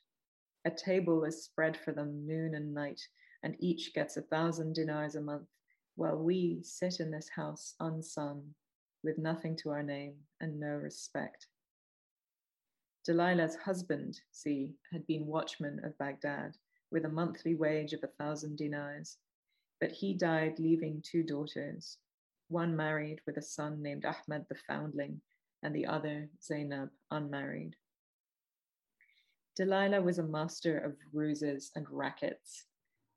[0.65, 3.01] A table is spread for them noon and night,
[3.43, 5.49] and each gets a thousand dinars a month,
[5.97, 8.55] while we sit in this house unsung,
[9.03, 11.45] with nothing to our name and no respect.
[13.05, 16.57] Delilah's husband, see, had been watchman of Baghdad
[16.89, 19.17] with a monthly wage of a thousand dinars,
[19.79, 21.99] but he died leaving two daughters,
[22.47, 25.21] one married with a son named Ahmed the foundling,
[25.61, 27.75] and the other, Zainab, unmarried.
[29.55, 32.65] Delilah was a master of ruses and rackets.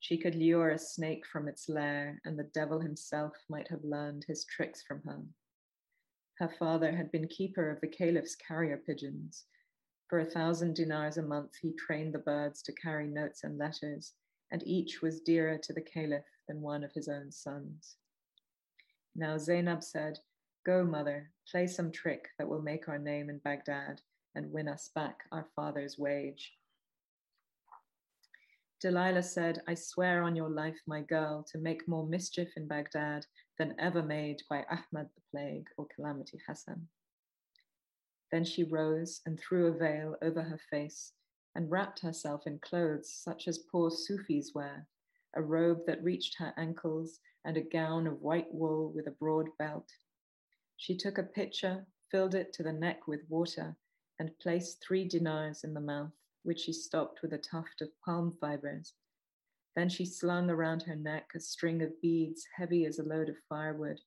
[0.00, 4.24] She could lure a snake from its lair, and the devil himself might have learned
[4.24, 5.22] his tricks from her.
[6.38, 9.46] Her father had been keeper of the caliph's carrier pigeons.
[10.08, 14.14] For a thousand dinars a month, he trained the birds to carry notes and letters,
[14.50, 17.96] and each was dearer to the caliph than one of his own sons.
[19.14, 20.18] Now Zainab said,
[20.64, 24.00] Go, mother, play some trick that will make our name in Baghdad
[24.34, 26.54] and win us back our father's wage.
[28.80, 33.26] Delilah said, I swear on your life, my girl, to make more mischief in Baghdad
[33.58, 36.88] than ever made by Ahmad the Plague or Calamity Hassan.
[38.30, 41.14] Then she rose and threw a veil over her face
[41.54, 44.86] and wrapped herself in clothes such as poor Sufis wear,
[45.34, 49.48] a robe that reached her ankles and a gown of white wool with a broad
[49.56, 49.90] belt.
[50.76, 53.76] She took a pitcher, filled it to the neck with water,
[54.18, 56.12] and placed three dinars in the mouth,
[56.42, 58.94] which she stopped with a tuft of palm fibers.
[59.74, 63.38] Then she slung around her neck a string of beads heavy as a load of
[63.48, 64.00] firewood,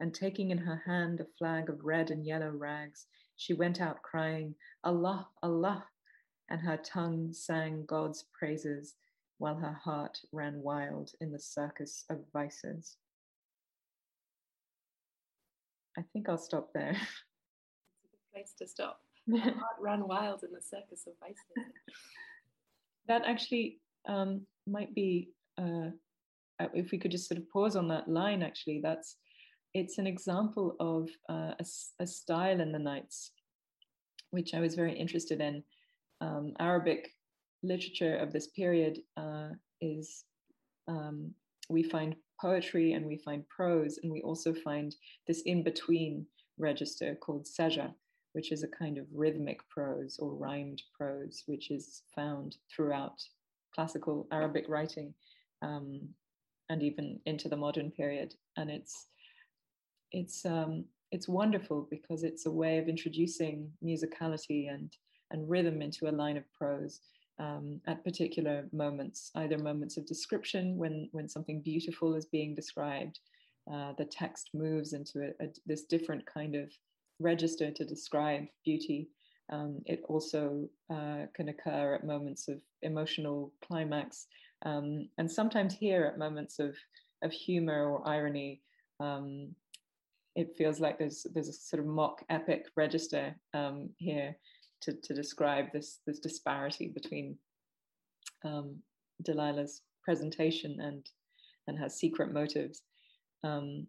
[0.00, 3.06] and taking in her hand a flag of red and yellow rags,
[3.38, 5.86] she went out crying, Allah, Allah,
[6.50, 8.96] and her tongue sang God's praises
[9.38, 12.96] while her heart ran wild in the circus of vices.
[15.96, 16.96] I think I'll stop there.
[18.04, 19.00] It's a good place to stop.
[19.60, 21.72] heart ran wild in the circus of vices.
[23.06, 23.78] that actually
[24.08, 25.90] um, might be, uh,
[26.60, 29.16] uh, if we could just sort of pause on that line, actually, that's
[29.74, 31.66] it's an example of uh, a,
[32.00, 33.32] a, style in the Nights,
[34.30, 35.62] which I was very interested in.
[36.20, 37.10] Um, Arabic
[37.62, 39.50] literature of this period uh,
[39.80, 40.24] is
[40.88, 41.32] um,
[41.68, 44.94] we find poetry and we find prose, and we also find
[45.26, 46.26] this in between
[46.58, 47.92] register called saja,
[48.32, 53.20] which is a kind of rhythmic prose or rhymed prose, which is found throughout
[53.74, 55.12] classical Arabic writing
[55.62, 56.00] um,
[56.70, 58.34] and even into the modern period.
[58.56, 59.06] And it's
[60.12, 64.96] it's um, it's wonderful because it's a way of introducing musicality and
[65.30, 67.00] and rhythm into a line of prose
[67.38, 73.20] um, at particular moments, either moments of description when when something beautiful is being described,
[73.72, 76.72] uh, the text moves into a, a, this different kind of
[77.20, 79.08] register to describe beauty.
[79.50, 84.26] Um, it also uh, can occur at moments of emotional climax,
[84.66, 86.76] um, and sometimes here at moments of
[87.22, 88.62] of humor or irony.
[89.00, 89.54] Um,
[90.36, 94.36] it feels like there's there's a sort of mock epic register um, here
[94.82, 97.36] to, to describe this this disparity between
[98.44, 98.76] um,
[99.22, 101.06] Delilah's presentation and
[101.66, 102.82] and her secret motives.
[103.44, 103.86] Um,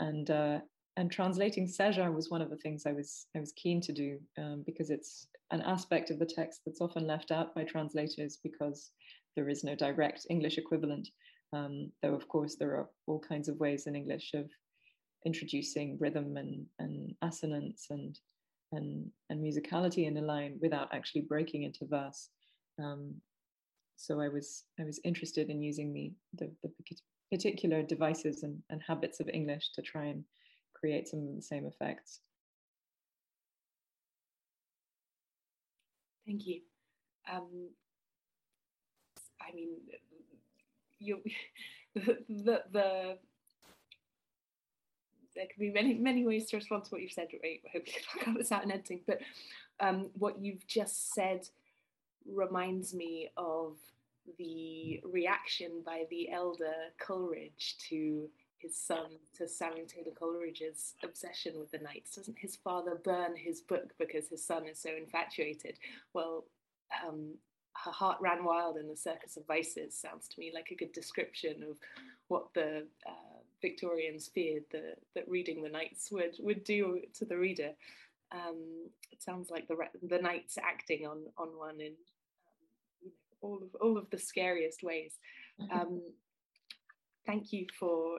[0.00, 0.58] and uh,
[0.96, 4.18] and translating saja was one of the things I was I was keen to do
[4.38, 8.90] um, because it's an aspect of the text that's often left out by translators because
[9.36, 11.08] there is no direct English equivalent.
[11.52, 14.50] Um, though of course there are all kinds of ways in English of
[15.24, 18.18] introducing rhythm and, and assonance and
[18.72, 22.30] and and musicality in a line without actually breaking into verse.
[22.82, 23.14] Um,
[23.96, 26.70] so I was I was interested in using the the, the
[27.30, 30.24] particular devices and, and habits of English to try and
[30.74, 32.20] create some of the same effects.
[36.26, 36.60] Thank you.
[37.32, 37.70] Um,
[39.40, 39.76] I mean,
[40.98, 41.20] you
[41.94, 43.18] the, the the
[45.36, 47.28] there could be many many ways to respond to what you've said.
[47.42, 47.60] Right?
[47.72, 49.00] Hopefully, I got this out in editing.
[49.06, 49.20] But
[49.80, 51.48] um, what you've just said
[52.26, 53.76] reminds me of
[54.38, 58.28] the reaction by the elder Coleridge to
[58.58, 59.06] his son,
[59.36, 62.16] to Samuel Taylor Coleridge's obsession with the nights.
[62.16, 65.78] Doesn't his father burn his book because his son is so infatuated?
[66.14, 66.44] Well,
[67.06, 67.34] um,
[67.84, 70.92] her heart ran wild in the circus of vices sounds to me like a good
[70.92, 71.76] description of
[72.28, 73.25] what the uh,
[73.62, 77.70] Victorians feared the, that reading the Nights would would do to the reader.
[78.32, 81.92] Um, it sounds like the the Nights acting on on one in
[83.04, 85.18] um, all of all of the scariest ways.
[85.70, 86.02] Um,
[87.24, 88.18] thank you for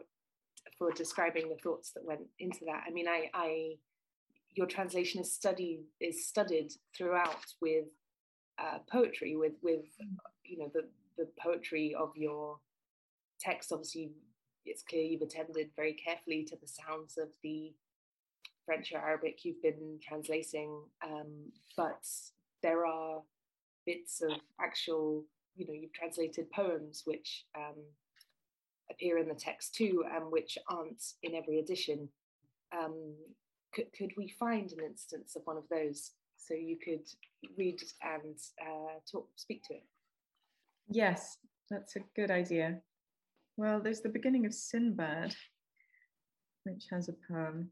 [0.77, 2.83] for describing the thoughts that went into that.
[2.87, 3.75] I mean, I, I
[4.53, 7.85] your translation is studied is studied throughout with
[8.59, 9.85] uh, poetry, with with
[10.43, 12.57] you know the the poetry of your
[13.39, 13.71] text.
[13.71, 14.11] Obviously,
[14.67, 17.73] it's clear you've attended very carefully to the sounds of the
[18.65, 22.05] French or Arabic you've been translating, um, but
[22.61, 23.21] there are
[23.85, 25.23] bits of actual,
[25.55, 27.75] you know, you've translated poems which um,
[28.91, 32.09] appear in the text too, and which aren't in every edition.
[32.77, 33.15] Um,
[33.73, 37.07] could, could we find an instance of one of those so you could
[37.57, 39.83] read and uh, talk, speak to it?
[40.89, 41.37] Yes,
[41.69, 42.79] that's a good idea.
[43.57, 45.35] Well, there's the beginning of Sinbad,
[46.63, 47.71] which has a poem.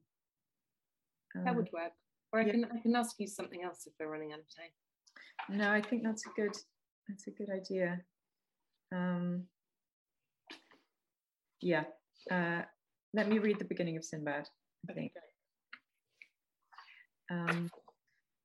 [1.35, 1.91] that um, would work.
[2.33, 2.51] Or I yeah.
[2.51, 5.57] can I can ask you something else if we're running out of time.
[5.57, 6.55] No, I think that's a good
[7.07, 8.01] that's a good idea.
[8.93, 9.43] Um,
[11.61, 11.83] yeah.
[12.31, 12.63] Uh,
[13.13, 14.47] let me read the beginning of Sinbad.
[14.89, 15.11] I think.
[17.31, 17.69] Um,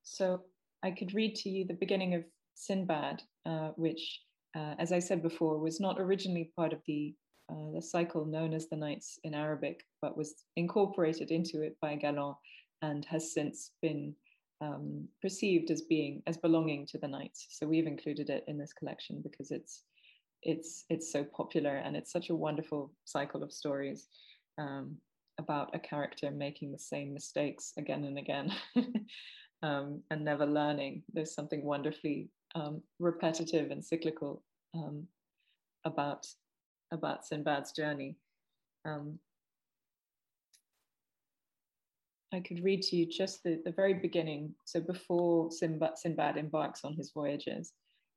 [0.03, 0.43] so
[0.82, 2.24] I could read to you the beginning of
[2.55, 4.20] Sinbad, uh, which,
[4.57, 7.14] uh, as I said before, was not originally part of the
[7.51, 11.96] uh, the cycle known as the Nights in Arabic, but was incorporated into it by
[11.96, 12.36] Galland
[12.82, 14.14] and has since been
[14.61, 17.46] um, perceived as being as belonging to the Nights.
[17.51, 19.84] So we've included it in this collection because it's
[20.42, 24.09] it's it's so popular and it's such a wonderful cycle of stories
[24.59, 24.96] um,
[25.38, 28.53] about a character making the same mistakes again and again
[29.62, 31.03] um, and never learning.
[31.12, 34.42] There's something wonderfully um, repetitive and cyclical
[34.74, 35.07] um,
[35.84, 36.26] about
[36.93, 38.16] about Sinbad's journey.
[38.84, 39.18] Um,
[42.32, 44.55] I could read to you just the, the very beginning.
[44.64, 47.72] So before Sinbad, Sinbad embarks on his voyages,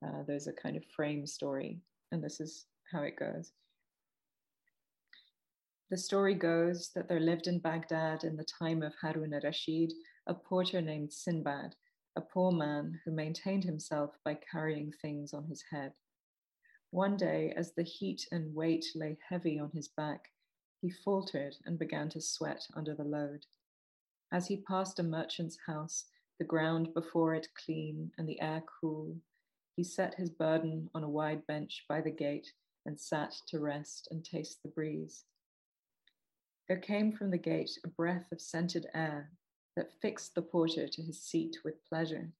[0.06, 1.80] uh, there's a kind of frame story,
[2.12, 3.52] and this is how it goes.
[5.90, 9.94] The story goes that there lived in Baghdad in the time of Harun al-Rashid
[10.28, 11.76] a porter named Sinbad,
[12.16, 15.92] a poor man who maintained himself by carrying things on his head.
[16.94, 20.30] One day, as the heat and weight lay heavy on his back,
[20.80, 23.48] he faltered and began to sweat under the load.
[24.32, 26.06] As he passed a merchant's house,
[26.38, 29.18] the ground before it clean and the air cool,
[29.76, 32.54] he set his burden on a wide bench by the gate
[32.86, 35.26] and sat to rest and taste the breeze.
[36.68, 39.32] There came from the gate a breath of scented air
[39.76, 42.34] that fixed the porter to his seat with pleasure.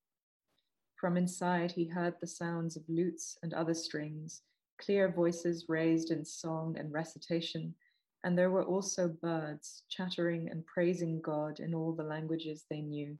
[1.04, 4.42] From inside, he heard the sounds of lutes and other strings,
[4.78, 7.76] clear voices raised in song and recitation,
[8.24, 13.20] and there were also birds chattering and praising God in all the languages they knew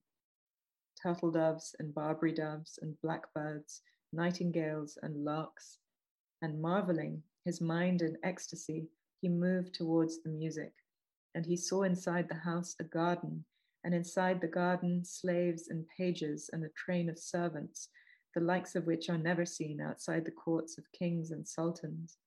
[0.96, 3.82] turtle doves and Barbary doves and blackbirds,
[4.14, 5.80] nightingales and larks.
[6.42, 8.88] And marveling, his mind in ecstasy,
[9.20, 10.72] he moved towards the music,
[11.36, 13.44] and he saw inside the house a garden
[13.84, 17.90] and inside the garden, slaves and pages and a train of servants,
[18.34, 22.18] the likes of which are never seen outside the courts of kings and sultans.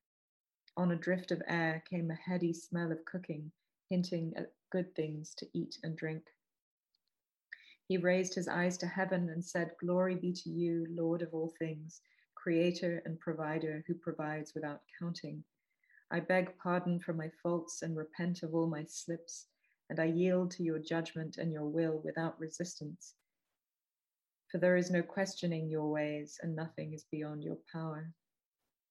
[0.76, 3.50] On a drift of air came a heady smell of cooking,
[3.88, 6.24] hinting at good things to eat and drink.
[7.88, 11.54] He raised his eyes to heaven and said, Glory be to you, Lord of all
[11.59, 12.02] things,
[12.34, 15.44] creator and provider who provides without counting.
[16.11, 19.46] I beg pardon for my faults and repent of all my slips
[19.91, 23.14] and I yield to your judgment and your will without resistance.
[24.51, 28.12] For there is no questioning your ways, and nothing is beyond your power.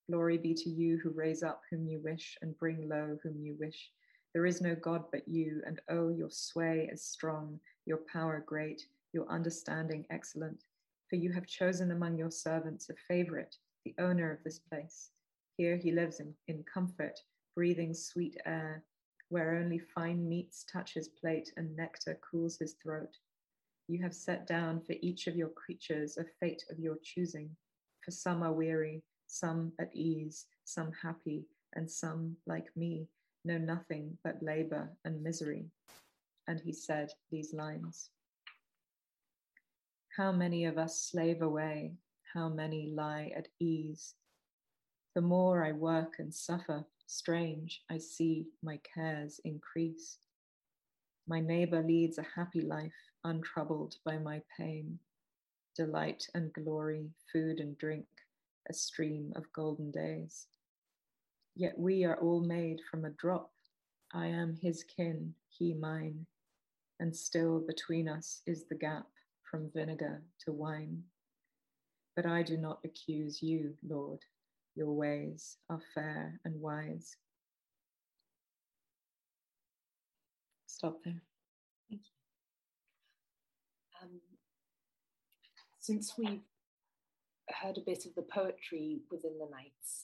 [0.10, 3.56] Glory be to you who raise up whom you wish and bring low whom you
[3.60, 3.92] wish.
[4.34, 8.82] There is no God but you, and oh, your sway is strong, your power great,
[9.14, 10.62] your understanding excellent.
[11.10, 15.12] For you have chosen among your servants a favorite, the owner of this place.
[15.58, 17.20] Here he lives in, in comfort,
[17.56, 18.84] breathing sweet air,
[19.30, 23.18] where only fine meats touch his plate and nectar cools his throat.
[23.88, 27.50] You have set down for each of your creatures a fate of your choosing.
[28.04, 33.08] For some are weary, some at ease, some happy, and some, like me,
[33.44, 35.66] know nothing but labor and misery.
[36.48, 38.10] And he said these lines
[40.16, 41.94] How many of us slave away?
[42.34, 44.16] How many lie at ease?
[45.16, 50.18] The more I work and suffer, strange, I see my cares increase.
[51.28, 52.94] My neighbor leads a happy life,
[53.24, 55.00] untroubled by my pain.
[55.76, 58.08] Delight and glory, food and drink,
[58.70, 60.48] a stream of golden days.
[61.56, 63.52] Yet we are all made from a drop.
[64.14, 66.26] I am his kin, he mine,
[67.00, 69.08] and still between us is the gap
[69.50, 71.04] from vinegar to wine.
[72.16, 74.20] But I do not accuse you, Lord.
[74.76, 77.16] Your ways are fair and wise.
[80.68, 81.22] Stop there.
[81.90, 82.10] Thank you.
[84.04, 84.20] Um,
[85.80, 86.42] since we've
[87.62, 90.04] heard a bit of the poetry within the nights,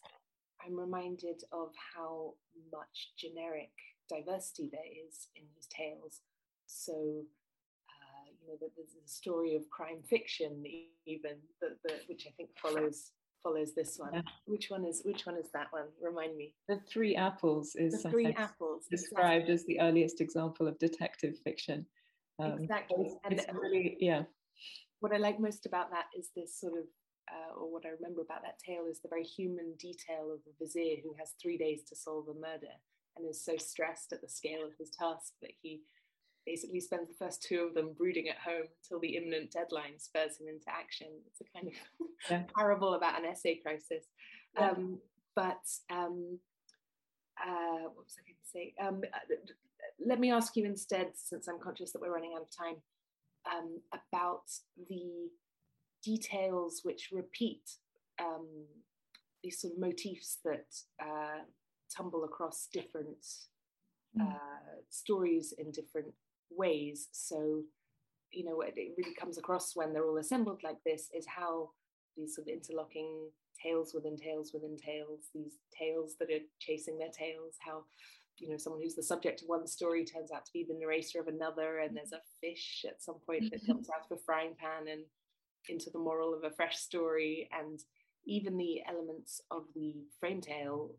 [0.65, 2.35] I'm reminded of how
[2.71, 3.71] much generic
[4.09, 6.21] diversity there is in these tales.
[6.67, 10.63] So, uh, you know, there's a story of crime fiction,
[11.05, 13.11] even the, the, which I think follows
[13.43, 14.13] follows this one.
[14.13, 14.21] Yeah.
[14.45, 15.85] Which one is which one is that one?
[16.01, 16.53] Remind me.
[16.67, 19.53] The Three Apples is the Three Apples described exactly.
[19.53, 21.85] as the earliest example of detective fiction.
[22.39, 24.23] Um, exactly, and it's really yeah.
[24.99, 26.85] What I like most about that is this sort of
[27.31, 30.53] uh, or what I remember about that tale is the very human detail of the
[30.59, 32.73] vizier who has three days to solve a murder
[33.17, 35.81] and is so stressed at the scale of his task that he
[36.45, 40.37] basically spends the first two of them brooding at home until the imminent deadline spurs
[40.39, 41.07] him into action.
[41.27, 42.43] It's a kind of yeah.
[42.55, 44.05] parable about an essay crisis.
[44.55, 44.71] Yeah.
[44.71, 44.99] Um,
[45.35, 46.39] but um,
[47.39, 48.73] uh, what was I going to say?
[48.81, 49.35] Um, uh,
[50.05, 52.81] let me ask you instead, since I'm conscious that we're running out of time,
[53.51, 54.43] um, about
[54.89, 55.29] the
[56.03, 57.61] details which repeat
[58.19, 58.47] um,
[59.43, 60.65] these sort of motifs that
[61.01, 61.43] uh,
[61.95, 63.25] tumble across different
[64.17, 64.27] mm.
[64.27, 66.13] uh, stories in different
[66.55, 67.07] ways.
[67.11, 67.61] So,
[68.31, 71.71] you know, it really comes across when they're all assembled like this is how
[72.17, 73.29] these sort of interlocking
[73.61, 77.83] tales within tales within tales, these tales that are chasing their tails, how
[78.37, 81.19] you know someone who's the subject of one story turns out to be the narrator
[81.19, 84.01] of another and there's a fish at some point that jumps mm-hmm.
[84.01, 85.03] out of a frying pan and
[85.69, 87.49] into the moral of a fresh story.
[87.57, 87.79] And
[88.25, 90.91] even the elements of the frame tale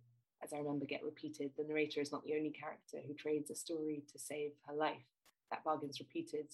[0.42, 1.50] as i remember get repeated.
[1.56, 5.06] The narrator is not the only character who trades a story to save her life
[5.52, 6.46] that bargain's repeated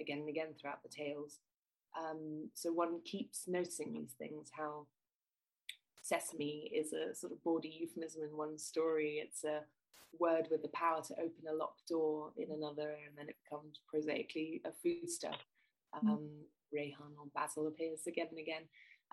[0.00, 1.38] again and again throughout the tales
[1.98, 4.86] um, so one keeps noticing these things how
[6.02, 9.60] sesame is a sort of bawdy euphemism in one story it's a
[10.18, 13.80] word with the power to open a locked door in another and then it becomes
[13.88, 15.36] prosaically a foodstuff
[16.02, 16.08] mm.
[16.08, 16.28] um,
[16.74, 18.62] Rayhan or Basil appears again and again.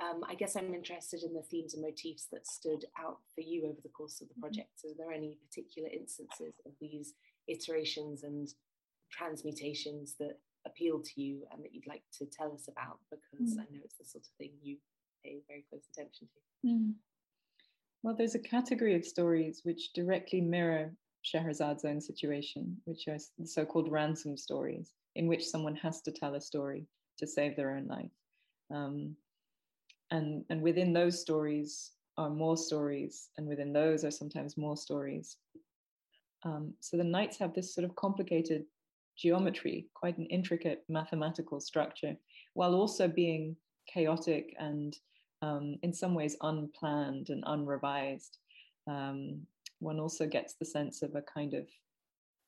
[0.02, 3.64] Um, I guess I'm interested in the themes and motifs that stood out for you
[3.64, 4.42] over the course of the mm-hmm.
[4.42, 4.70] project.
[4.76, 7.14] So are there any particular instances of these
[7.48, 8.50] iterations and
[9.12, 13.00] transmutations that appeal to you and that you'd like to tell us about?
[13.10, 13.60] Because mm.
[13.60, 14.78] I know it's the sort of thing you
[15.24, 16.68] pay very close attention to.
[16.68, 16.94] Mm.
[18.04, 20.94] Well, there's a category of stories which directly mirror
[21.26, 26.12] Scheherazade's own situation, which are the so called ransom stories, in which someone has to
[26.12, 26.86] tell a story
[27.18, 28.12] to save their own life.
[28.72, 29.16] Um,
[30.12, 35.38] and, and within those stories are more stories, and within those are sometimes more stories.
[36.44, 38.66] Um, so the nights have this sort of complicated
[39.18, 42.16] geometry, quite an intricate mathematical structure,
[42.54, 43.56] while also being
[43.92, 44.98] chaotic and
[45.42, 48.38] um, in some ways unplanned and unrevised.
[48.88, 49.42] Um,
[49.80, 51.68] one also gets the sense of a kind of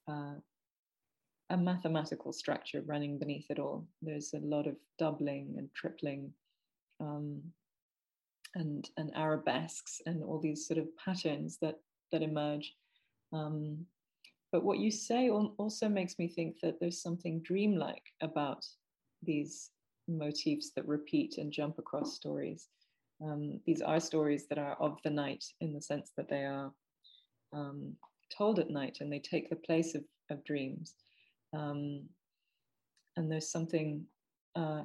[0.10, 0.40] uh,
[1.50, 3.86] a mathematical structure running beneath it all.
[4.02, 6.34] There's a lot of doubling and tripling
[7.00, 7.42] um,
[8.56, 11.76] and, and arabesques and all these sort of patterns that,
[12.12, 12.74] that emerge.
[13.34, 13.86] Um,
[14.52, 18.66] but what you say also makes me think that there's something dreamlike about
[19.24, 19.72] these
[20.08, 22.70] motifs that repeat and jump across stories.
[23.22, 26.72] Um, these are stories that are of the night in the sense that they are
[27.54, 27.94] um,
[28.36, 30.96] told at night and they take the place of, of dreams.
[31.54, 32.04] Um,
[33.18, 34.06] and there's something
[34.56, 34.84] uh,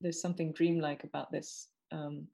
[0.00, 2.26] there's something dreamlike about this um,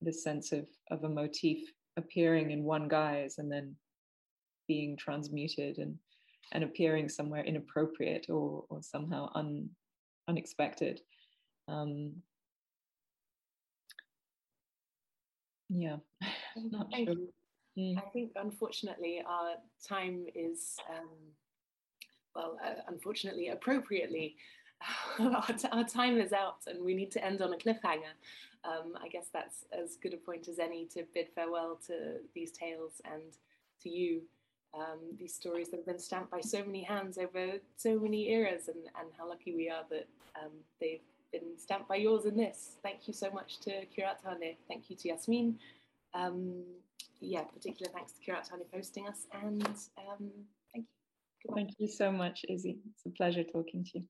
[0.00, 1.58] this sense of of a motif
[1.96, 3.74] appearing in one guise and then
[4.66, 5.96] being transmuted and
[6.52, 9.68] and appearing somewhere inappropriate or or somehow un,
[10.28, 11.00] unexpected.
[11.68, 12.12] Um,
[15.68, 15.96] yeah,
[16.56, 17.14] not sure.
[17.76, 17.98] Mm.
[17.98, 19.54] I think unfortunately our
[19.88, 21.08] time is um,
[22.34, 24.36] well, uh, unfortunately, appropriately
[25.18, 28.14] our, our, time is out and we need to end on a cliffhanger.
[28.64, 32.52] Um, I guess that's as good a point as any to bid farewell to these
[32.52, 33.36] tales and
[33.82, 34.22] to you.
[34.76, 38.68] Um, these stories that have been stamped by so many hands over so many eras,
[38.68, 40.08] and, and how lucky we are that
[40.42, 40.50] um,
[40.80, 41.00] they've
[41.32, 42.76] been stamped by yours in this.
[42.82, 44.56] Thank you so much to Kiratane.
[44.68, 45.58] Thank you to Yasmin.
[46.12, 46.64] Um,
[47.20, 50.30] yeah, particular thanks to Kiratane for hosting us, and um,
[50.72, 51.46] thank you.
[51.46, 51.54] Goodbye.
[51.60, 52.78] Thank you so much, Izzy.
[52.94, 54.04] It's a pleasure talking to you.